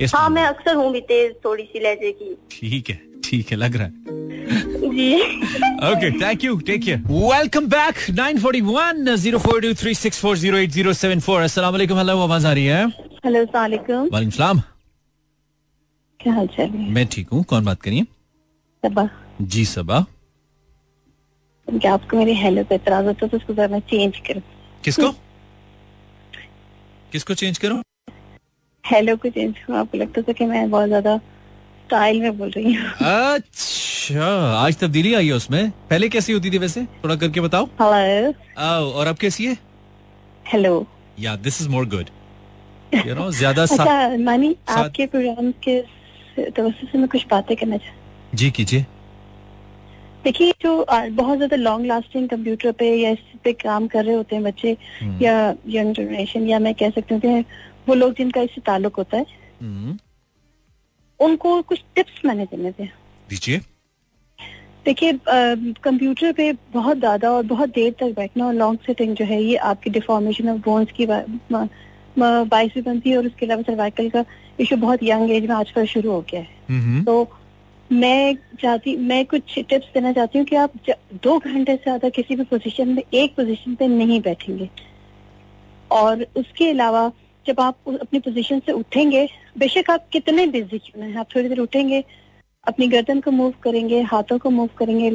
इस 0.00 0.14
हाँ 0.14 0.28
मैं 0.30 0.42
अक्सर 0.44 0.74
हूँ 0.74 0.92
भी 0.92 1.00
तेज 1.00 1.34
थोड़ी 1.44 1.64
सी 1.64 1.80
लहजे 1.80 2.10
की। 2.12 2.34
ठीक 2.50 2.88
है 2.90 3.00
ठीक 3.24 3.50
है 3.50 3.56
लग 3.56 3.76
रहा 3.76 3.86
है। 3.86 3.92
जी। 4.94 5.14
Okay 5.90 6.10
thank 6.20 6.44
you 6.44 6.56
take 6.66 6.82
care 6.82 6.98
welcome 7.08 7.66
back 7.66 7.94
941 8.10 9.16
04236408074 9.24 11.42
अस्सलाम 11.42 11.72
वालेकुम 11.72 11.98
हेलो 11.98 12.18
आवाज़ 12.22 12.46
आ 12.46 12.52
रही 12.52 12.66
है? 12.66 12.86
हेलो 13.24 13.44
सलामकुम 13.44 14.08
वालेकुम। 14.12 14.30
सलाम। 14.30 14.60
क्या 16.20 16.32
हाल 16.32 16.46
चाल 16.46 16.68
है? 16.68 16.92
मैं 16.92 17.06
ठीक 17.06 17.28
हूँ 17.28 17.44
कौन 17.44 17.64
बात 17.64 17.82
करिए? 17.82 18.02
सबा। 18.82 19.08
जी 19.42 19.64
सबा। 19.64 20.06
क्या 21.68 21.94
आपको 21.94 22.16
मेरे 22.16 22.34
हेलो 22.34 22.64
पे 22.64 22.74
होता 22.74 23.26
तो 23.26 23.36
उसको 23.36 23.54
जरा 23.54 23.78
चेंज 23.78 24.18
करो? 24.26 24.40
किसको? 24.84 25.14
किसको 27.12 27.34
चेंज 27.34 27.58
करो? 27.58 27.82
हेलो 28.84 29.16
को 29.16 29.28
चेंज 29.28 29.54
करो 29.58 29.76
आपको 29.76 29.98
लगता 29.98 30.22
था 30.22 30.32
कि 30.32 30.46
मैं 30.46 30.70
बहुत 30.70 30.88
ज़्यादा 30.88 31.16
स्टाइल 31.16 32.20
में 32.22 32.36
बोल 32.38 32.50
रही 32.50 32.72
हूँ। 32.74 32.90
अच्छा 33.34 34.26
आज 34.56 34.78
तब्दीली 34.78 35.14
आई 35.14 35.26
है 35.26 35.32
उसमें। 35.34 35.70
पहले 35.90 36.08
कैसी 36.08 36.32
होती 36.32 36.50
थी 36.50 36.58
वैसे? 36.58 36.84
थोड़ा 37.04 37.16
करके 37.16 37.40
बताओ। 37.40 37.64
हेलो 37.80 38.90
और 38.90 39.06
अब 39.06 39.16
कैसी 39.18 39.46
है? 39.46 39.56
हेलो 40.46 40.86
या 41.20 41.34
this 41.36 41.60
is 41.62 41.68
more 41.68 41.86
good 41.88 42.10
you 43.06 43.14
know 43.14 43.30
ज़्यादा 43.32 43.62
अच्छा 43.62 44.16
मानी 44.24 44.54
आपके 44.70 45.06
प्रोग्राम 45.06 45.50
के 45.66 45.80
तवज्जो 46.50 46.86
से 46.86 46.98
मैं 46.98 47.08
कुछ 47.08 47.26
बातें 47.30 47.56
करना 47.56 47.76
चाहती 47.76 48.36
जी 48.36 48.50
कीजिए। 48.50 48.86
देखिए 50.24 50.52
जो 50.62 50.84
बहुत 50.90 51.36
ज़्यादा 51.36 51.56
लॉन्ग 51.56 51.86
लास्टिंग 51.86 52.28
कंप्यूटर 52.28 52.72
पे 52.78 52.94
या 52.96 53.10
इस 53.10 53.18
पे 53.44 53.52
काम 53.54 53.86
कर 53.86 54.04
रहे 54.04 54.14
होते 54.14 54.36
हैं 54.36 54.44
बच्चे 54.44 54.76
हम्म। 55.00 55.22
या 55.22 55.54
यंग 55.68 55.94
जनरेशन 55.94 56.46
या 56.48 56.58
मैं 56.58 56.74
कह 56.74 56.90
सकती 56.90 57.14
हूँ 57.14 57.44
वो 57.86 57.94
लोग 57.94 58.12
जिनका 58.14 58.40
इससे 58.40 58.60
ताल्लुक 58.66 58.96
होता 58.96 59.16
है 59.16 59.26
हम्म, 59.60 59.96
उनको 61.20 61.60
कुछ 61.62 61.82
टिप्स 61.94 62.24
मैंने 62.24 62.44
देने 62.46 62.72
थे। 62.72 62.86
दीजिए। 63.28 63.60
देखिए 64.84 65.12
कंप्यूटर 65.28 66.32
पे 66.32 66.52
बहुत 66.72 66.98
ज़्यादा 66.98 67.30
और 67.32 67.42
बहुत 67.46 67.68
देर 67.74 67.94
तक 68.00 68.14
बैठना 68.16 68.46
और 68.46 68.54
लॉन्ग 68.54 68.78
सेटिंग 68.86 69.14
जो 69.16 69.24
है 69.24 69.42
ये 69.42 69.56
आपकी 69.68 69.90
डिफॉर्मेशन 69.90 70.48
ऑफ़ 70.48 70.58
बोन्स 70.64 70.92
की 70.96 71.06
बाइस 71.06 72.72
भी 72.74 72.80
बनती 72.82 73.10
है 73.10 73.16
और 73.16 73.26
उसके 73.26 73.46
अलावा 73.46 73.62
सर्वाइकल 73.62 74.10
का 74.10 74.24
इशू 74.60 74.76
बहुत 74.76 75.02
यंग 75.02 75.30
एज 75.30 75.46
में 75.48 75.54
आजकल 75.56 75.86
शुरू 75.86 76.10
हो 76.10 76.20
गया 76.30 76.40
है। 76.40 77.02
तो 77.04 77.26
मैं 77.90 78.34
चाहती 78.60 78.96
मैं 78.98 79.24
कुछ 79.26 79.58
टिप्स 79.58 79.86
देना 79.94 80.12
चाहती 80.12 80.38
हूँ 80.38 80.46
कि 80.46 80.56
आप 80.56 80.72
दो 81.22 81.38
घंटे 81.38 81.76
से 81.76 81.82
ज़्यादा 81.82 82.08
किसी 82.10 82.36
भी 82.36 82.44
पोजीशन 82.44 82.88
में 82.88 83.02
एक 83.14 83.34
पोजीशन 83.36 83.74
पे 83.74 83.88
नहीं 83.88 84.20
बैठेंगे। 84.20 84.68
और 85.90 86.26
उसके 86.36 86.70
अलावा 86.70 87.10
जब 87.46 87.60
आप 87.60 87.76
अपनी 87.88 88.18
पोजीशन 88.18 88.58
से 88.58 88.72
उठेंगे 88.72 89.28
बेशक 89.58 89.90
आप 89.90 90.08
कितने 90.12 90.46
बिज़ी 90.46 90.78
क्यों 90.78 91.04
हैं, 91.04 91.16
आप 91.16 91.26
थोड़ी 91.36 91.48
देर 91.48 91.58
उठेंगे 91.60 92.04
अपनी 92.66 92.88
गर्दन 92.88 93.20
को 93.20 93.30
मूव 93.30 93.54
करेंगे 93.62 94.00
हाथों 94.02 94.38
को 94.38 94.50
मूव 94.50 94.68
करेंगे 94.78 95.10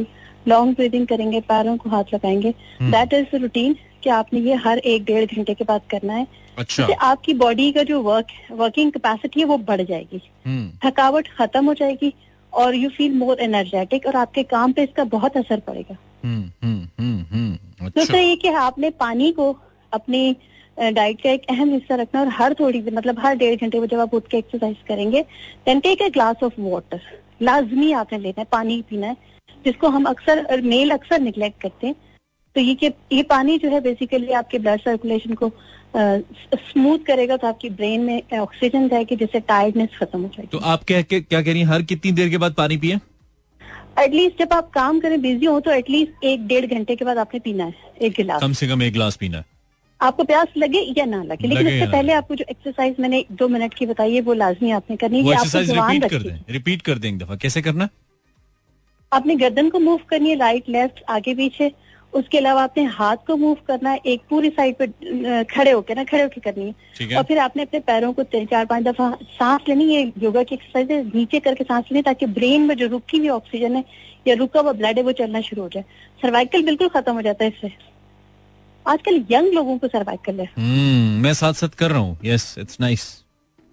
लॉन्ग 0.47 0.75
ब्रीदिंग 0.75 1.07
करेंगे 1.07 1.39
पैरों 1.41 1.77
को 1.77 1.89
हाथ 1.89 2.13
लगाएँगे। 2.13 2.51
दैट 2.81 3.13
इज़ 3.13 3.35
रूटीन 3.35 3.75
कि 4.03 4.09
आपने 4.09 4.39
ये 4.39 4.53
हर 4.55 4.77
एक 4.77 5.03
डेढ़ 5.05 5.25
घंटे 5.25 5.53
के 5.53 5.63
बाद 5.63 5.81
करना 5.91 6.13
है। 6.13 6.27
अच्छा। 6.57 6.83
इससे 6.83 6.93
आपकी 6.93 7.33
बॉडी 7.33 7.71
का 7.71 7.83
जो 7.83 8.01
वर्क 8.01 8.27
वर्किंग 8.51 8.91
कैपेसिटी 8.91 9.39
है 9.39 9.45
वो 9.45 9.57
बढ़ 9.57 9.81
जाएगी। 9.81 10.21
हम्म, 10.45 10.89
थकावट 10.89 11.27
खत्म 11.27 11.65
हो 11.65 11.73
जाएगी 11.73 12.13
और 12.53 12.75
यू 12.75 12.89
फील 12.89 13.13
मोर 13.13 13.39
एनर्जेटिक 13.39 14.05
और 14.05 14.15
आपके 14.15 14.43
काम 14.43 14.71
पे 14.71 14.83
इसका 14.83 15.03
बहुत 15.03 15.37
असर 15.37 15.59
पड़ेगा। 15.59 15.97
हम्म, 16.23 16.51
हम्म, 16.63 17.55
दूसरा 17.81 18.01
अच्छा। 18.01 18.17
ये 18.17 18.35
कि 18.35 18.47
आपने 18.47 18.89
पानी 18.89 19.31
को 19.31 19.51
अपनी 19.93 20.35
डाइट 20.79 21.21
का 21.21 21.29
एक 21.31 21.45
अहम 21.49 21.73
हिस्सा 21.73 21.95
रखना 21.95 22.21
और 22.21 22.27
हर 22.33 22.53
थोड़ी 22.59 22.81
देर 22.81 22.93
मतलब 22.93 23.19
हर 23.19 23.35
डेढ़ 23.37 23.55
घंटे 23.55 23.79
में 23.79 23.87
जब 23.87 23.99
आप 23.99 24.13
उठ 24.13 24.27
के 24.27 24.37
एक्सरसाइज 24.37 24.75
करेंगे 24.87 25.21
then 25.65 25.79
take 25.79 26.01
a 26.01 26.09
glass 26.09 26.43
of 26.43 26.53
water 26.59 27.01
लाजमी 27.41 27.91
आपने 27.93 28.17
लेना 28.19 28.41
है 28.41 28.47
पानी 28.51 28.81
पीना 28.89 29.07
है 29.07 29.15
जिसको 29.65 29.89
हम 29.89 30.05
अक्सर 30.05 30.61
मेल 30.61 30.91
अक्सर 30.91 31.19
निग्लेक्ट 31.21 31.61
करते 31.61 31.87
हैं। 31.87 31.95
तो 32.55 32.61
ये 32.61 32.75
कि 32.75 32.87
ये 33.11 33.23
पानी 33.23 33.57
जो 33.57 33.69
है 33.69 33.81
बेसिकली 33.81 34.31
आपके 34.33 34.59
ब्लड 34.59 34.79
सर्कुलेशन 34.81 35.33
को 35.33 35.51
स्मूथ 35.95 36.99
करेगा 37.05 37.37
तो 37.37 37.47
आपकी 37.47 37.69
ब्रेन 37.71 38.01
में 38.01 38.39
ऑक्सीजन 38.39 38.87
जाएगी 38.89 39.15
जिससे 39.15 39.39
टायर्डनेस 39.41 39.97
खत्म 39.99 40.21
हो 40.21 40.27
जाएगी। 40.27 40.47
तो 40.51 40.57
आप 40.65 40.83
क्या 40.83 41.01
क्या 41.01 41.19
क्या 41.19 41.41
कह 41.41 41.51
रही 41.51 41.61
हैं 41.61 41.67
हर 41.67 41.81
कितनी 41.83 42.11
देर 42.11 42.29
के 42.29 42.37
बाद 42.37 42.53
पानी 42.53 42.77
पिए? 42.77 42.97
एटलीस्ट 43.99 44.39
जब 44.39 44.53
आप 44.53 44.69
काम 44.71 44.99
करें 44.99 45.21
बिज़ी 45.21 45.45
हो 45.45 45.59
तो 45.59 45.71
एटलीस्ट 45.71 46.25
एक 46.25 46.47
डेढ़ 46.47 46.65
घंटे 46.67 46.95
के 46.95 47.05
बाद 47.05 47.17
आपने 47.17 47.39
पीना 47.39 47.63
है 47.63 47.73
एक 48.01 48.13
गिलास। 48.17 48.41
कम 48.41 48.53
से 48.53 48.67
कम 48.67 48.83
एक 48.83 48.93
गिलास 48.93 49.15
पीना 49.15 49.37
है। 49.37 49.45
आपको 50.01 50.23
प्यास 50.23 50.47
लगे 50.57 50.79
या 50.97 51.05
ना 51.05 51.21
लगे? 51.23 51.47
लेकिन 51.47 51.67
उससे 51.67 51.91
पहले 51.91 52.13
आपको 52.13 52.35
जो 52.35 52.45
एक्सरसाइज 52.49 52.95
मैंने 52.99 53.23
दो 53.31 53.47
मिनट 53.47 53.73
की 53.73 53.85
बताई 53.85 54.13
है 54.13 54.21
वो 54.21 54.33
लाजमी 54.33 54.71
आपने 54.71 54.95
करनी 54.97 55.17
है। 55.19 55.35
रिपीट 55.65 56.09
कर 56.11 56.21
दें 56.21 56.39
रिपीट 56.49 56.81
कर 56.81 56.97
दें 56.97 57.09
एक 57.09 57.17
दफ़ा। 57.17 57.35
कैसे 57.35 57.61
करना? 57.61 57.89
आपने 59.11 59.35
गर्दन 59.35 59.69
को 59.69 59.79
मूव 59.79 59.99
करनी 60.09 60.29
है 60.29 60.35
राइट 60.37 60.69
लेफ़्ट 60.69 61.03
आगे 61.09 61.33
पीछे। 61.35 61.71
उसके 62.13 62.37
अलावा 62.37 62.63
आपने 62.63 62.83
हाथ 62.83 63.17
को 63.27 63.35
मूव 63.37 63.57
करना 63.67 63.89
है 63.89 63.99
एक 64.05 64.21
पूरी 64.29 64.49
साइड 64.49 64.75
पे 64.75 65.43
खड़े 65.45 65.71
होकर 65.71 65.95
ना 65.95 66.03
खड़े 66.03 66.21
होकर 66.23 66.41
करनी 66.41 66.65
है। 66.65 66.73
और 67.17 67.23
फिर 67.23 67.37
आपने 67.39 67.63
अपने 67.63 67.79
पैरों 67.79 68.13
को 68.13 68.23
तीन 68.25 68.45
चार 68.45 68.65
पाँच 68.65 68.83
दफ़ा 68.83 69.11
सांस 69.31 69.61
लेनी 69.69 69.93
है 69.95 70.01
योगा 70.23 70.43
की 70.43 70.55
एक्सरसाइज 70.55 70.91
है 70.91 71.03
नीचे 71.05 71.39
करके 71.39 71.63
सांस 71.63 71.85
लेनी 71.91 71.97
है 71.97 72.03
ताकि 72.03 72.25
ब्रेन 72.39 72.61
में 72.61 72.75
जो 72.75 72.87
रुकी 72.87 73.17
हुई 73.17 73.29
ऑक्सीजन 73.29 73.75
है 73.75 73.83
या 74.27 74.35
रुका 74.35 74.59
हुआ 74.59 74.71
ब्लड 74.71 74.97
है 74.97 75.03
वो 75.03 75.11
चलना 75.11 75.41
शुरू 75.41 75.61
हो 75.61 75.69
जाए। 75.69 75.83
सर्वाइकल 76.21 76.63
बिल्कुल 76.63 76.87
खत्म 76.89 77.13
हो 77.13 77.21
जाता 77.21 77.43
है 77.43 77.49
इससे। 77.49 77.88
आजकल 78.89 79.23
यंग 79.31 79.53
लोगों 79.53 79.77
को 79.77 79.87
सर्वाइकल 79.87 80.39
है। 80.39 80.45
हम्म 80.57 81.21
मैं 81.23 81.33
साथ 81.35 81.53
साथ 81.53 81.75
कर 81.79 81.91
रहा 81.91 81.99
हूँ। 81.99 82.17
यस 82.25 82.55
इट्स 82.59 82.79
नाइस 82.81 83.07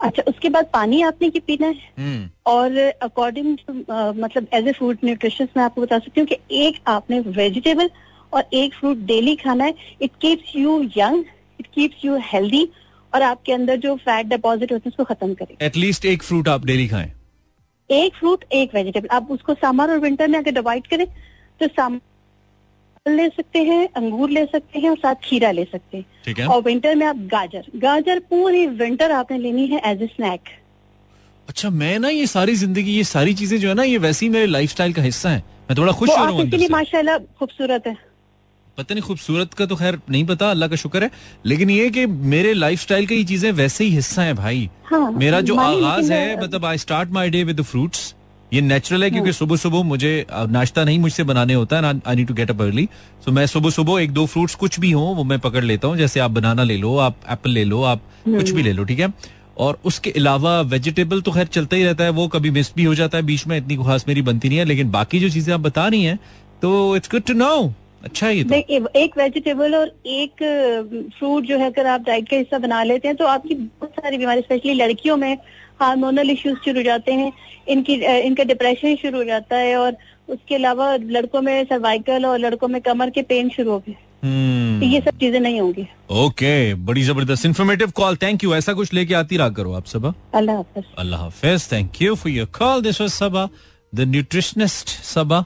अच्छा 0.01 0.23
उसके 0.29 0.49
बाद 0.49 0.67
पानी 0.73 1.01
आपने 1.03 1.29
की 1.31 1.41
पीना 1.41 1.67
है? 1.67 1.93
हम्म। 1.99 2.29
और 2.47 2.77
अकॉर्डिंग 3.03 3.57
मतलब 3.91 4.47
एज 4.55 4.69
ए 4.69 4.73
फ़ूड 4.73 4.99
न्यूट्रिशन 5.05 5.49
मैं 5.57 5.65
आपको 5.65 5.83
बता 5.83 5.99
सकती 5.99 6.21
हूँ 6.21 6.29
कि 6.29 6.39
एक 6.67 6.81
आपने 6.89 7.21
वेजिटेबल 7.21 7.91
और 8.33 8.45
एक 8.55 8.75
फ्रूट 8.75 8.97
डेली 9.07 9.35
खाना 9.37 9.65
है। 9.65 9.75
It 10.03 10.11
keeps 10.21 10.57
you 10.57 10.83
young 10.97 11.25
it 11.61 11.67
keeps 11.75 12.05
you 12.05 12.19
healthy 12.25 12.69
और 13.13 13.23
आपके 13.23 13.53
अंदर 13.53 13.77
जो 13.81 13.95
फैट 13.99 14.27
डिपॉजिट 14.27 14.73
होते 14.73 14.89
हैं 14.89 14.93
उसको 14.93 15.05
खत्म 15.15 15.35
करें। 15.35 15.57
एटलीस्ट 15.67 16.05
एक 16.05 16.23
फ्रूट 16.23 16.49
आप 16.49 16.65
डेली 16.67 16.87
खाएँ। 16.89 17.11
एक 17.91 18.15
फ्रूट 18.15 18.45
एक 18.53 18.75
वेजिटेबल 18.75 19.09
आप 19.17 19.31
उसको 19.31 19.55
समर 19.55 19.91
और 19.91 19.99
विंटर 20.01 20.29
में 20.29 20.39
अगर 20.39 20.53
डिवाइड 20.53 20.87
करें 20.87 21.07
तो 21.61 21.67
सम 21.71 21.99
एप्पल 23.07 23.17
ले 23.17 23.29
सकते 23.31 23.59
हैं 23.61 23.89
अंगूर 23.97 24.31
ले 24.31 24.45
सकते 24.47 24.79
हैं 24.79 24.91
और 24.91 24.97
साथ 24.99 25.15
खीरा 25.25 25.51
ले 25.53 25.65
सकते 25.65 25.97
हैं। 25.97 26.05
ठीक 26.25 26.39
है। 26.39 26.47
और 26.47 26.63
विंटर 26.63 26.95
में 26.97 27.07
आप 27.07 27.17
गाजर 27.33 27.65
गाजर 27.77 28.19
पूरी 28.31 28.67
विंटर 28.79 29.13
आपने 29.13 29.39
लेनी 29.39 29.67
है 29.67 29.81
एज 29.87 30.03
ए 30.03 30.07
स्नैक 30.07 30.49
अच्छा 31.49 31.71
मैं 31.73 31.99
ना 31.99 32.09
ये 32.09 32.27
सारी 32.27 32.55
ज़िंदगी 32.57 32.93
ये 32.93 33.05
सारी 33.05 33.35
चीज़ें 33.35 33.59
जो 33.61 33.69
है 33.69 33.75
ना 33.75 33.83
ये 33.85 33.99
वैसे 33.99 34.27
ही 34.27 34.31
मेरे 34.33 34.47
लाइफस्टाइल 34.47 34.93
का 34.93 35.03
हिस्सा 35.03 35.31
है। 35.31 35.39
मैं 35.69 35.77
थोड़ा 35.79 35.93
खुश 35.93 36.11
हो 36.11 36.17
रहा 36.17 36.33
हूँ। 36.33 36.69
माशाल्लाह 36.71 37.19
खूबसूरत 37.39 37.87
है। 37.87 37.97
पता 38.79 38.95
नहीं 38.95 39.03
खूबसूरत 39.03 39.55
का 39.55 39.67
तो 39.67 39.77
खैर 39.77 39.99
नहीं 40.11 40.25
पता 40.27 40.51
अल्लाह 40.51 40.69
का 40.69 40.77
शुक्र 40.77 41.03
है। 41.03 41.11
लेकिन 41.47 41.71
ये 41.71 41.89
कि 41.91 42.07
मेरे 42.35 42.53
लाइफस्टाइल 42.55 43.07
का 43.07 43.15
ये 43.15 43.25
चीज़ें 43.25 43.51
वैसे 43.55 43.85
ही 43.85 43.91
हिस्सा 43.91 44.23
है 44.23 44.35
भाई। 44.35 44.69
हाँ, 44.85 45.11
मेरा 45.15 45.41
जो 45.43 45.57
आगाज़ 45.61 46.13
है 46.13 46.43
मतलब 46.43 46.65
I 46.65 46.79
start 46.79 47.11
my 47.13 47.31
day 47.31 47.45
with 47.45 47.63
fruits 47.65 48.15
ये 48.53 48.61
नेचुरल 48.61 49.05
है 49.05 49.11
क्योंकि 49.11 49.33
सुबह 49.33 49.57
सुबह 49.57 49.83
मुझे 49.83 50.27
नाश्ता 50.33 50.85
नहीं 50.85 50.99
मुझसे 50.99 51.25
बनाने 51.25 51.55
होता 51.55 51.81
है 51.81 52.01
I 52.07 52.17
need 52.17 52.29
to 52.29 52.35
get 52.35 52.51
up 52.51 52.61
early 52.63 52.89
so 53.25 53.33
मैं 53.33 53.47
सुबह 53.47 53.71
सुबह 53.71 54.03
एक 54.03 54.11
दो 54.11 54.27
फ्रूट्स 54.27 54.55
कुछ 54.55 54.81
भी 54.81 54.91
हो 54.91 55.01
वो 55.01 55.25
मैं 55.25 55.39
पकड़ 55.39 55.65
लेता 55.65 55.89
हूँ। 55.89 55.97
जैसे 55.97 56.21
आप 56.21 56.31
बनाना 56.31 56.63
ले 56.63 56.77
लो 56.77 56.97
आप 56.97 57.17
एप्पल 57.31 57.51
ले 57.51 57.65
लो 57.65 57.83
आप 57.83 58.03
कुछ 58.29 58.51
भी 58.51 58.63
ले 58.63 58.73
लो 58.73 58.85
ठीक 58.85 59.01
है? 59.01 59.13
और 59.59 59.79
उसके 59.85 60.11
अलावा 60.11 60.61
वेजिटेबल 60.61 61.21
तो 61.21 61.33
खैर 61.33 61.47
चलता 61.47 61.77
ही 61.77 61.85
रहता 61.85 62.05
है 62.05 62.11
वो 62.11 62.29
कभी 62.29 62.51
मिस 62.51 62.73
भी 62.77 62.85
हो 62.85 62.95
जाता 62.95 63.19
है 63.19 63.25
बीच 63.25 63.47
में 63.47 63.57
इतनी 63.59 63.77
खास 63.77 64.05
मेरी 64.09 64.23
बनती 64.23 64.49
नहीं 64.49 64.59
है 64.59 64.65
लेकिन 64.65 64.91
बाकी 64.91 65.21
जो 65.21 65.29
चीज़ें 65.29 65.55
आप 65.55 65.61
बता 65.61 65.89
रही 65.89 66.03
हैं 66.03 66.19
तो 66.63 66.97
इट्स 66.97 67.11
गुड 67.11 67.23
टू 67.23 67.35
नो 67.35 67.75
अच्छा 68.05 68.29
ये 68.29 68.45
तो। 68.45 68.55
एक 68.97 69.19
वेजिटेबल 69.19 69.75
और 69.75 69.93
एक 70.07 70.33
फ्रूट 71.19 71.45
जो 71.45 71.59
है 71.59 71.71
अगर 71.71 71.87
आप 71.87 72.01
डाइट 72.01 72.29
का 72.29 72.37
हिस्सा 72.37 72.59
बना 72.59 72.83
लेते 72.83 73.09
हैं 73.09 73.17
तो 73.17 73.27
आपकी 73.27 73.55
बहुत 73.55 73.91
सारी 73.91 74.19
बीमारी 74.19 74.41
स्पेशली 74.41 74.75
लड़कियों 74.75 75.17
में 75.17 75.37
हार्मोनल 75.81 76.31
इश्यूज़ 76.31 76.59
शुरू 76.65 76.79
हो 76.79 76.83
जाते 76.85 77.13
हैं 77.13 77.33
इनकी 77.69 77.95
इनका 78.27 78.45
डिप्रेशन 78.45 78.97
शुरू 78.97 79.19
हो 79.19 79.25
जाता 79.25 79.57
है 79.57 79.77
और 79.77 79.97
उसके 80.29 80.55
अलावा 80.55 80.95
लड़कों 80.97 81.41
में 81.43 81.65
सर्वाइकल 81.65 82.27
और 82.27 82.39
लड़कों 82.39 82.69
में 82.69 82.81
कमर 82.83 83.11
के 83.11 83.23
पेन 83.23 83.49
शुरू 83.57 83.71
हो 83.71 83.79
गए। 83.79 83.97
तो 84.81 84.87
ये 84.87 85.01
सब 85.01 85.19
चीज़ें 85.19 85.41
नहीं 85.41 85.61
होंगी। 85.61 85.83
ओके 85.83 86.23
okay, 86.27 86.87
बड़ी 86.87 87.03
ज़बरदस्त 87.03 87.47
इन्फॉर्मेटिव 87.47 87.91
कॉल 87.97 88.17
थैंक 88.23 88.45
यू 88.45 88.55
ऐसा 88.55 88.73
कुछ 88.73 88.93
लेके 88.95 89.15
आती 89.15 89.37
रहा 89.37 89.49
करो 89.59 89.73
आप 89.73 89.87
सबा। 89.87 90.15
अल्लाह 90.35 91.21
हाफिज. 91.21 91.69
Thank 91.69 92.01
you 92.01 92.17
for 92.17 92.33
your 92.37 92.47
call. 92.61 92.83
This 92.83 93.01
was 93.01 93.13
Saba, 93.15 93.51
the 93.93 94.07
nutritionist 94.15 94.97
Saba. 95.13 95.45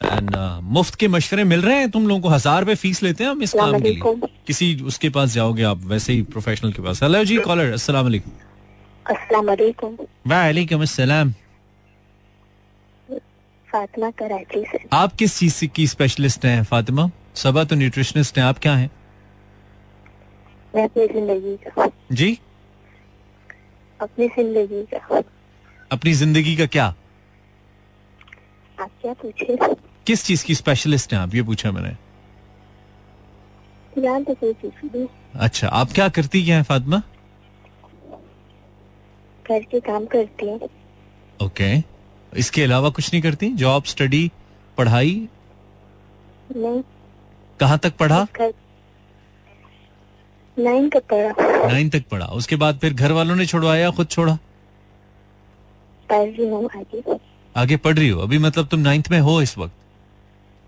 And 0.00 0.36
uh, 0.36 0.60
मुफ़्त 0.76 0.94
के 1.00 1.08
मशवरे 1.08 1.42
मिल 1.44 1.60
रहे 1.62 1.74
हैं 1.78 1.90
तुम 1.90 2.06
लोगों 2.08 2.20
को 2.20 2.28
हज़ार 2.28 2.60
रुपए 2.60 2.74
फ़ीस 2.74 3.02
लेते 3.02 3.24
हैं 3.24 3.30
हम 3.30 3.42
इस 3.42 3.52
काम 3.54 3.78
के 3.80 3.90
लिए। 3.90 4.28
किसी 4.46 4.74
उसके 4.86 5.08
पास 5.16 5.34
जाओगे 5.34 5.62
आप 5.64 5.84
वैसे 5.92 6.12
ही 6.12 6.22
प्रोफेशनल 6.32 6.72
के 6.72 6.82
पास। 6.82 7.02
हेलो 7.02 7.22
जी 7.24 7.36
कॉलर 7.44 7.72
अस्सलाम 7.72 8.04
वालेकुम। 8.04 8.32
वालेकुम। 9.10 9.96
वालेकुम 10.26 10.82
अस्सलाम। 10.82 11.32
फातिमा 13.68 14.10
कराची 14.10 14.64
से। 14.64 14.78
आप 14.92 15.14
किस 15.16 15.38
चीज़ 15.38 15.64
की 15.66 15.86
स्पेशलिस्ट 15.86 16.44
हैं 16.44 16.62
फातिमा? 16.64 17.10
सबा 17.34 17.64
तो 17.64 17.76
न्यूट्रिशनिस्ट 17.76 18.38
हैं 18.38 18.44
आप 18.44 18.58
क्या 18.58 18.74
हैं? 18.76 18.90
मैं 20.74 20.84
अपनी 20.84 21.06
ज़िंदगी 21.08 21.56
का 21.66 21.86
जी? 22.12 22.38
अपनी 24.00 24.28
ज़िंदगी 24.28 24.82
का 24.94 25.22
अपनी 25.92 26.12
ज़िंदगी 26.12 26.56
का 26.56 26.66
क्या? 26.66 26.86
आप 28.78 28.90
क्या 29.02 29.12
पूछे? 29.12 29.56
किस 30.06 30.24
चीज़ 30.24 30.44
की 30.44 30.54
स्पेशलिस्ट 30.54 31.12
हैं 31.12 31.20
आप? 31.20 31.34
ये 31.34 31.42
पूछा 31.42 31.70
मैंने। 31.72 31.96
तो 33.96 35.08
अच्छा 35.38 35.68
आप 35.68 35.92
क्या 35.92 36.08
करती 36.08 36.44
क्या 36.44 36.56
है 36.56 36.62
फातिमा? 36.62 37.02
घर 39.48 39.62
के 39.62 39.80
काम 39.80 40.06
करती 40.06 40.46
हूँ। 40.46 40.68
Okay 41.42 41.76
okay. 41.76 41.82
इसके 42.38 42.62
अलावा 42.62 42.90
कुछ 42.90 43.12
नहीं 43.12 43.22
करती? 43.22 43.48
जॉब 43.50 43.84
स्टडी 43.84 44.30
पढ़ाई? 44.78 45.28
नहीं। 46.56 46.82
कहाँ 47.60 47.78
तक 47.78 47.96
पढ़ा? 47.96 48.26
घर। 48.36 48.52
नाइन 50.56 50.88
का 50.88 50.98
पढ़ा। 51.10 51.66
नाइन 51.68 51.90
तक 51.90 52.04
पढ़ा। 52.10 52.26
उसके 52.26 52.56
बाद 52.56 52.78
फिर 52.78 52.94
घर 52.94 53.12
वालों 53.12 53.36
ने 53.36 53.46
छोड़वाया 53.46 53.90
खुद 53.90 54.06
छोड़ा? 54.06 54.38
पढ़ 56.08 56.28
रही 56.28 56.48
हूँ 56.48 56.70
आगे। 56.76 57.18
आगे 57.56 57.76
पढ़ 57.76 57.98
रही 57.98 58.08
हो? 58.08 58.20
अभी 58.20 58.38
मतलब 58.38 58.66
तुम 58.66 58.80
नाइन्थ 58.80 59.10
में 59.10 59.18
हो 59.20 59.40
इस 59.42 59.58
वक्त? 59.58 59.74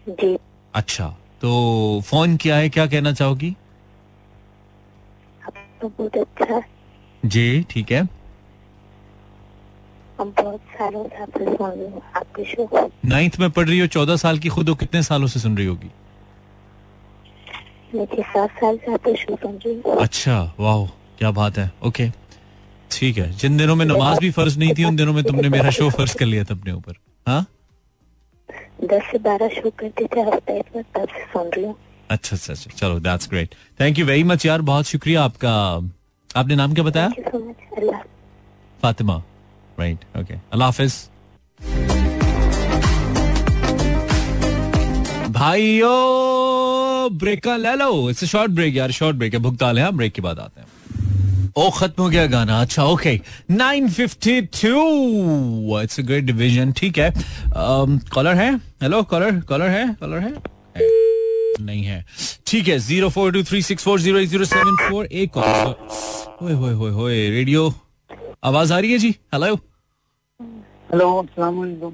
जी। 0.08 0.38
अच्छा। 0.74 1.08
तो 1.40 2.00
फ़ोन 2.04 2.36
किया 2.36 2.56
है 2.56 2.68
क्या 2.68 2.86
कहना 2.86 3.12
चाहोगी? 3.12 3.56
तो 5.80 5.88
बहुत 5.88 6.16
अच्छा 6.16 6.62
जी 7.24 7.64
ठीक 7.70 7.92
है। 7.92 8.02
हम 10.20 10.30
बहुत 10.40 10.60
सालों 10.74 11.04
से 11.08 11.22
आपसे 11.22 11.44
सुन 11.44 11.70
रही 11.70 11.90
हूँ। 11.90 12.02
आपके 12.16 12.44
शो 12.44 12.88
नाइन्थ 13.04 13.38
में 13.40 13.50
पढ़ 13.50 13.68
रही 13.68 13.78
हो 13.78 13.86
चौदह 13.94 14.16
साल 14.16 14.38
की 14.38 14.48
खुद 14.48 14.68
हो 14.68 14.74
कितने 14.74 15.02
सालों 15.02 15.26
से 15.26 15.40
सुन 15.40 15.56
रही 15.56 15.66
होगी? 15.66 15.90
सात 17.94 18.50
साल 18.60 18.76
से 18.76 18.92
आपका 18.92 19.14
शो 19.14 19.36
सुन 19.36 19.58
रही 19.66 19.74
हूँ 19.86 19.96
अच्छा 20.02 20.42
वाह 20.60 20.86
क्या 21.18 21.30
बात 21.30 21.58
है। 21.58 21.70
ओके 21.86 22.08
ठीक 22.90 23.18
है। 23.18 23.30
जिन 23.32 23.56
दिनों 23.56 23.74
में 23.76 23.84
नमाज़ 23.86 24.20
भी 24.20 24.30
फ़र्ज़ 24.30 24.58
नहीं 24.58 24.74
थी 24.74 24.84
उन 24.84 24.96
दिनों 24.96 25.12
में 25.12 25.24
तुमने 25.24 25.48
मेरा 25.48 25.70
शो 25.70 25.88
फ़र्ज़ 25.90 26.16
कर 26.16 26.26
लिया 26.26 26.44
था 26.44 26.54
अपने 26.54 26.72
ऊपर। 26.72 26.94
हाँ? 27.26 27.44
दस 28.84 29.02
से 29.12 29.18
बारह 29.18 29.48
शो 29.48 29.70
करते 29.70 30.06
थे 30.16 30.20
हफ़्ते 30.20 30.58
में 30.76 30.82
तब 30.96 31.06
से 31.08 31.24
सुन 31.24 31.50
रही 31.54 31.64
हूँ। 31.64 31.76
अच्छा 32.10 32.36
अच्छा 32.36 32.52
अच्छा। 32.52 32.70
चलो 32.76 32.98
that's 33.00 33.28
great 33.30 33.54
thank 33.80 33.98
you 33.98 34.06
very 34.06 34.24
much 34.24 34.46
यार 34.46 34.62
बहुत 34.62 34.86
शुक्रिया 34.86 35.22
आपका। 35.24 35.54
आपने 36.36 36.56
नाम 36.56 36.74
क्या 36.74 36.84
बताया? 36.84 37.08
फातिमा। 38.82 39.22
राइट 39.80 39.98
ओके 40.20 40.34
अल्लाह 40.34 40.68
हाफिज 40.68 40.94
भाइयों 45.34 47.18
ब्रेक 47.18 47.42
का 47.44 47.56
ले 47.56 47.74
लो। 47.76 48.10
इट्स 48.10 48.24
शॉर्ट 48.24 48.50
ब्रेक 48.50 48.76
यार 48.76 48.90
शॉर्ट 48.92 49.16
ब्रेक 49.16 49.34
है। 49.34 49.38
भुगतान 49.42 49.78
है 49.78 49.90
ब्रेक 49.92 50.12
के 50.12 50.22
बाद 50.22 50.38
आते 50.38 50.60
हैं। 50.60 50.66
ओ, 51.56 51.70
खत्म 51.70 52.02
हो 52.02 52.08
गया 52.08 52.26
गाना। 52.26 52.60
अच्छा 52.60 52.84
okay 52.84 53.20
952 53.52 55.82
it's 55.82 56.00
a 56.00 56.02
great 56.02 56.24
division 56.24 56.72
ठीक 56.78 56.98
है। 56.98 57.12
कॉलर 58.14 58.34
है? 58.36 58.54
हेलो 58.82 59.02
कॉलर 59.12 59.40
कॉलर 59.48 59.68
है? 59.70 59.86
कॉलर 60.00 60.18
है? 60.18 60.32
नहीं 61.60 61.84
है। 61.84 62.04
ठीक 62.46 62.68
है 62.68 62.78
zero 62.78 63.08
four 63.10 63.32
two 63.32 63.42
three 63.44 63.62
six 63.62 63.84
four 63.84 64.00
zero 64.00 64.24
zero 64.24 64.44
seven 64.44 64.76
four 64.88 65.06
एक 65.06 65.30
कॉल 65.34 65.74
होए 66.40 66.52
होए 66.52 66.72
होए 66.72 66.90
होए 66.92 67.28
रेडियो 67.30 67.72
आवाज़ 68.44 68.72
आ 68.72 68.78
रही 68.78 68.92
है 68.92 68.98
जी? 68.98 69.10
हेलो 69.34 69.54
हेलो 70.90 71.06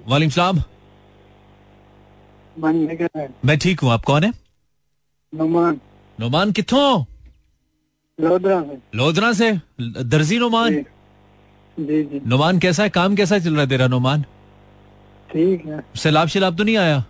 वालेकुम। 0.07 0.29
सलाम। 0.29 0.63
मैं 3.45 3.57
ठीक 3.59 3.81
हूँ। 3.81 3.91
आप 3.91 4.05
कौन 4.05 4.25
है? 4.25 4.33
नुमान। 5.33 5.81
नोमान 6.19 6.53
कितों? 6.53 7.05
लोधरा 8.19 8.61
से। 8.63 8.79
लोधरा 8.95 9.33
से? 9.33 9.53
दर्जी 9.81 10.39
नोमान? 10.39 10.75
जी। 10.75 12.03
जी 12.03 12.21
नोमान 12.27 12.59
कैसा 12.59 12.83
है? 12.83 12.91
काम 12.91 13.17
कैसा 13.17 13.39
चल 13.39 13.53
रहा 13.53 13.61
है 13.61 13.69
तेरा 13.69 13.87
नुमान? 13.87 14.23
ठीक 15.33 15.65
है। 15.67 15.81
सैलाब 15.97 16.29
शैलाब 16.29 16.57
तो 16.57 16.65
नहीं 16.65 16.77
आया? 16.77 17.05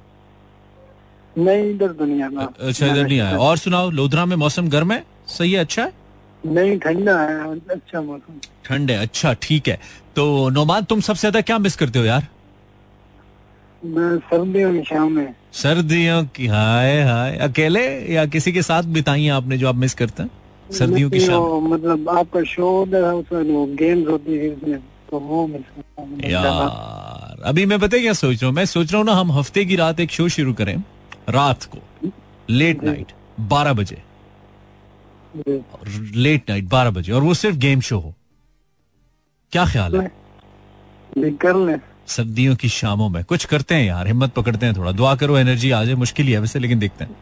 नहीं 1.38 1.70
इधर 1.70 1.92
दुनिया 1.94 2.28
में 2.28 2.44
अच्छा 2.44 2.86
इधर 2.86 3.06
नहीं 3.06 3.20
आया। 3.20 3.38
और 3.38 3.56
सुनाओ 3.58 3.90
लोधरा 3.90 4.24
में 4.26 4.36
मौसम 4.36 4.68
गर्म 4.68 4.92
है? 4.92 5.04
सही 5.28 5.52
है 5.52 5.58
अच्छा 5.60 5.84
है? 5.84 5.92
नहीं 6.46 6.78
ठंडा 6.78 7.18
है 7.18 7.54
अच्छा 7.70 8.00
मौसम। 8.00 8.38
ठंड 8.64 8.90
है 8.90 8.96
अच्छा 8.98 9.32
ठीक 9.42 9.68
है। 9.68 9.78
तो 10.16 10.48
नोमान 10.50 10.84
तुम 10.84 11.00
सबसे 11.00 11.20
ज़्यादा 11.20 11.40
क्या 11.40 11.58
मिस 11.58 11.76
करते 11.76 11.98
हो 11.98 12.04
यार? 12.04 12.26
मैं 13.82 14.18
सर्दियों 14.20 14.72
की 14.72 14.82
शाम 14.84 15.12
में। 15.12 15.34
सर्दियों 15.54 16.24
की 16.36 16.46
हाय 16.46 17.00
हाय। 17.02 17.36
अकेले 17.42 17.84
या 18.14 18.24
किसी 18.26 18.52
के 18.52 18.62
साथ 18.62 18.82
बिताई 18.94 19.22
है 19.24 19.30
आपने 19.32 19.58
जो 19.58 19.68
आप 19.68 19.74
मिस 19.76 19.94
करते 19.94 20.22
हैं? 20.22 20.30
सर्दियों 20.72 21.10
की 21.10 21.20
शाम। 21.20 21.68
मतलब 21.68 22.08
आपका 22.08 22.42
शो 22.44 22.68
उसमें 22.82 23.76
गेम्स 23.76 24.08
होती 24.08 24.36
है 24.38 24.52
इसमें 24.52 24.78
तो 25.10 25.18
वो 25.20 25.46
मिस। 25.46 26.24
यार 26.24 27.42
अभी 27.44 27.64
मैं 27.66 27.78
पता 27.80 27.98
क्या 27.98 28.12
सोच 28.12 28.36
रहा 28.36 28.46
हूँ? 28.46 28.54
मैं 28.56 28.64
सोच 28.66 28.92
रहा 28.92 28.98
हूँ 28.98 29.06
ना 29.06 29.12
हम 29.12 29.32
हफ़्ते 29.32 29.64
की 29.64 29.76
रात 29.76 30.00
एक 30.00 30.10
शो 30.10 30.28
शुरू 30.30 30.52
करें 30.54 30.76
रात 31.28 31.64
को 31.64 31.78
लेट 32.50 32.84
नाइट 32.84 33.12
बारह 33.48 33.72
बजे। 33.72 34.02
लेट 35.36 36.50
नाइट 36.50 36.64
बारह 36.64 36.90
बजे 36.90 37.12
और 37.12 37.22
वो 37.22 37.34
सिर्फ़ 37.34 37.56
गेम 37.56 37.80
शो 37.80 37.98
हो। 37.98 38.14
क्या 39.52 39.64
ख्याल 39.66 39.96
है? 39.96 40.12
कर 41.18 41.56
ले। 41.56 41.76
सर्दियों 42.06 42.56
की 42.56 42.68
शामों 42.68 43.08
में। 43.08 43.22
कुछ 43.24 43.44
करते 43.44 43.74
हैं 43.74 43.84
यार 43.84 44.06
हिम्मत 44.06 44.32
पकड़ते 44.32 44.66
हैं 44.66 44.76
थोड़ा। 44.76 44.92
दुआ 44.92 45.14
करो 45.14 45.38
एनर्जी 45.38 45.70
आ 45.70 45.84
जाए 45.84 45.94
मुश्किल 45.94 46.26
ही 46.26 46.32
है 46.32 46.38
वैसे 46.38 46.58
लेकिन 46.58 46.78
देखते 46.78 47.04
हैं। 47.04 47.14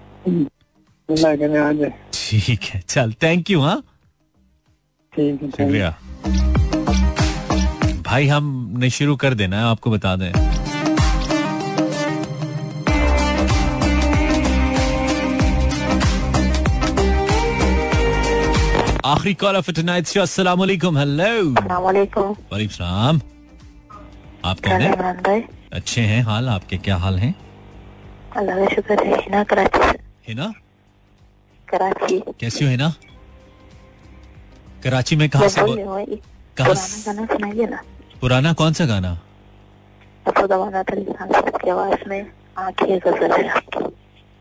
ठीक 2.12 2.62
है 2.62 2.80
चल 2.88 3.12
थैंक 3.22 3.50
यू 3.50 3.60
हाँ। 3.60 3.82
शुक्रिया। 5.12 5.90
भाई 8.02 8.26
हमने 8.26 8.90
शुरू 8.90 9.16
कर 9.16 9.34
देना 9.34 9.56
है 9.58 9.64
आपको 9.64 9.90
बता 9.90 10.14
दें। 10.16 10.57
आखिरी 19.08 19.34
कॉल 19.34 19.56
ऑफ़ 19.56 19.70
टुनाइट 19.70 20.06
शो 20.06 20.20
अस्सलाम 20.20 20.58
वालेकुम 20.58 20.98
हेलो 20.98 21.52
वालेकुम 21.80 22.34
सलाम 22.54 23.20
आप 24.44 24.56
कौन 24.60 24.72
है? 24.72 25.48
अच्छे 25.72 26.00
हैं 26.00 26.22
हाल? 26.22 26.48
आपके 26.48 26.76
क्या 26.76 26.96
हाल 26.96 27.18
हैं? 27.18 27.34
अल्लाह 28.36 28.56
का 28.56 28.74
शुक्र 28.74 29.06
है 29.06 29.20
हिना 29.22 29.44
कराची 29.44 29.78
से। 29.78 29.98
हिना? 30.28 30.52
कराची। 31.68 32.20
कैसी 32.40 32.64
हो 32.64 32.70
हिना? 32.70 32.94
कराची 34.84 35.16
में 35.16 35.28
कहा 35.28 35.48
से 35.48 35.62
बोल 35.62 36.18
कहाँ 36.56 36.74
से- 36.74 37.06
गाना 37.06 37.26
सुनाइए 37.26 37.66
ना। 37.66 37.82
पुराना 38.20 38.52
कौन 38.52 38.72
सा 38.72 38.84
गाना? 38.84 39.20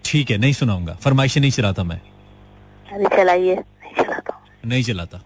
ठीक 0.06 0.32
है 0.32 0.38
नहीं 0.38 0.54
सुनाऊँगा। 0.54 0.94
फरमाइशें 0.94 1.42
नहीं 1.42 1.52
चलाता 1.52 1.84
मैं। 1.84 2.02
अरे 2.94 3.18
चलाइए 3.18 3.56
नहीं 3.56 4.06
चलाता। 4.06 4.37
नहीं 4.68 4.84
चलाता 4.84 5.18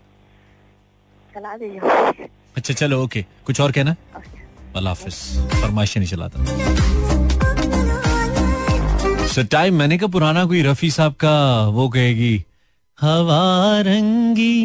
चला 1.33 1.55
दीजिए 1.57 2.27
अच्छा 2.57 2.73
चलो 2.73 3.01
ओके 3.03 3.21
कुछ 3.45 3.61
और 3.61 3.71
कहना? 3.71 3.95
अल्लाह 4.75 4.93
हाफिज। 4.93 5.15
फरमाइशें 5.61 5.99
नहीं 6.01 6.09
चलाता 6.09 6.35
सो 9.33 9.43
टाइम 9.51 9.75
मैंने 9.79 9.97
कहा 9.97 10.07
पुराना 10.13 10.45
कोई 10.45 10.61
रफी 10.63 10.89
साहब 10.91 11.13
का 11.23 11.35
वो 11.75 11.87
कहेगी 11.89 12.33
हवा 12.97 13.43
रंगी 13.87 14.57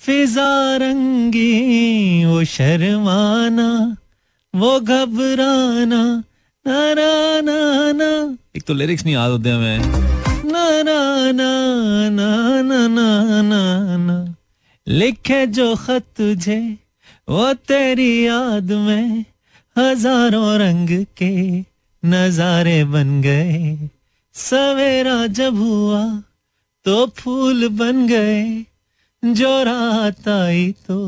फिजा 0.00 0.76
रंगी 0.82 2.24
वो 2.24 2.44
शर्माना 2.52 3.68
वो 4.54 4.78
घबराना 4.80 6.02
ना 6.66 6.78
ना 6.94 7.40
ना 7.46 7.58
ना। 7.92 8.10
एक 8.56 8.62
तो 8.66 8.74
लिरिक्स 8.74 9.04
नहीं 9.04 9.14
याद 9.14 9.30
होते 9.30 9.50
हमें। 9.50 10.23
ना 10.54 10.82
ना 10.82 10.98
ना 11.32 11.50
ना 12.10 12.28
ना 12.62 12.86
ना 12.88 13.42
ना 13.42 13.96
ना। 13.96 14.16
लिखे 14.86 15.46
जो 15.46 15.74
खत 15.76 16.04
तुझे, 16.16 16.58
वो 17.28 17.52
तेरी 17.68 18.26
याद 18.26 18.72
में 18.72 19.24
हज़ारों 19.76 20.58
रंग 20.58 20.88
के 21.16 21.34
नजारे 22.02 22.84
बन 22.84 23.20
गए। 23.22 23.88
सवेरा 24.34 25.26
जब 25.26 25.56
हुआ 25.56 26.04
तो 26.86 27.06
फूल 27.06 27.68
बन 27.68 28.06
गए। 28.06 28.64
जो 29.22 29.62
रात 29.62 30.28
आई 30.28 30.70
तो 30.86 31.00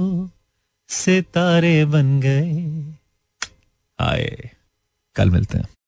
सितारे 0.89 1.85
बन 1.85 2.21
गए। 2.21 2.53
आए, 3.99 4.51
कल 5.17 5.31
मिलते 5.31 5.59
हैं। 5.59 5.76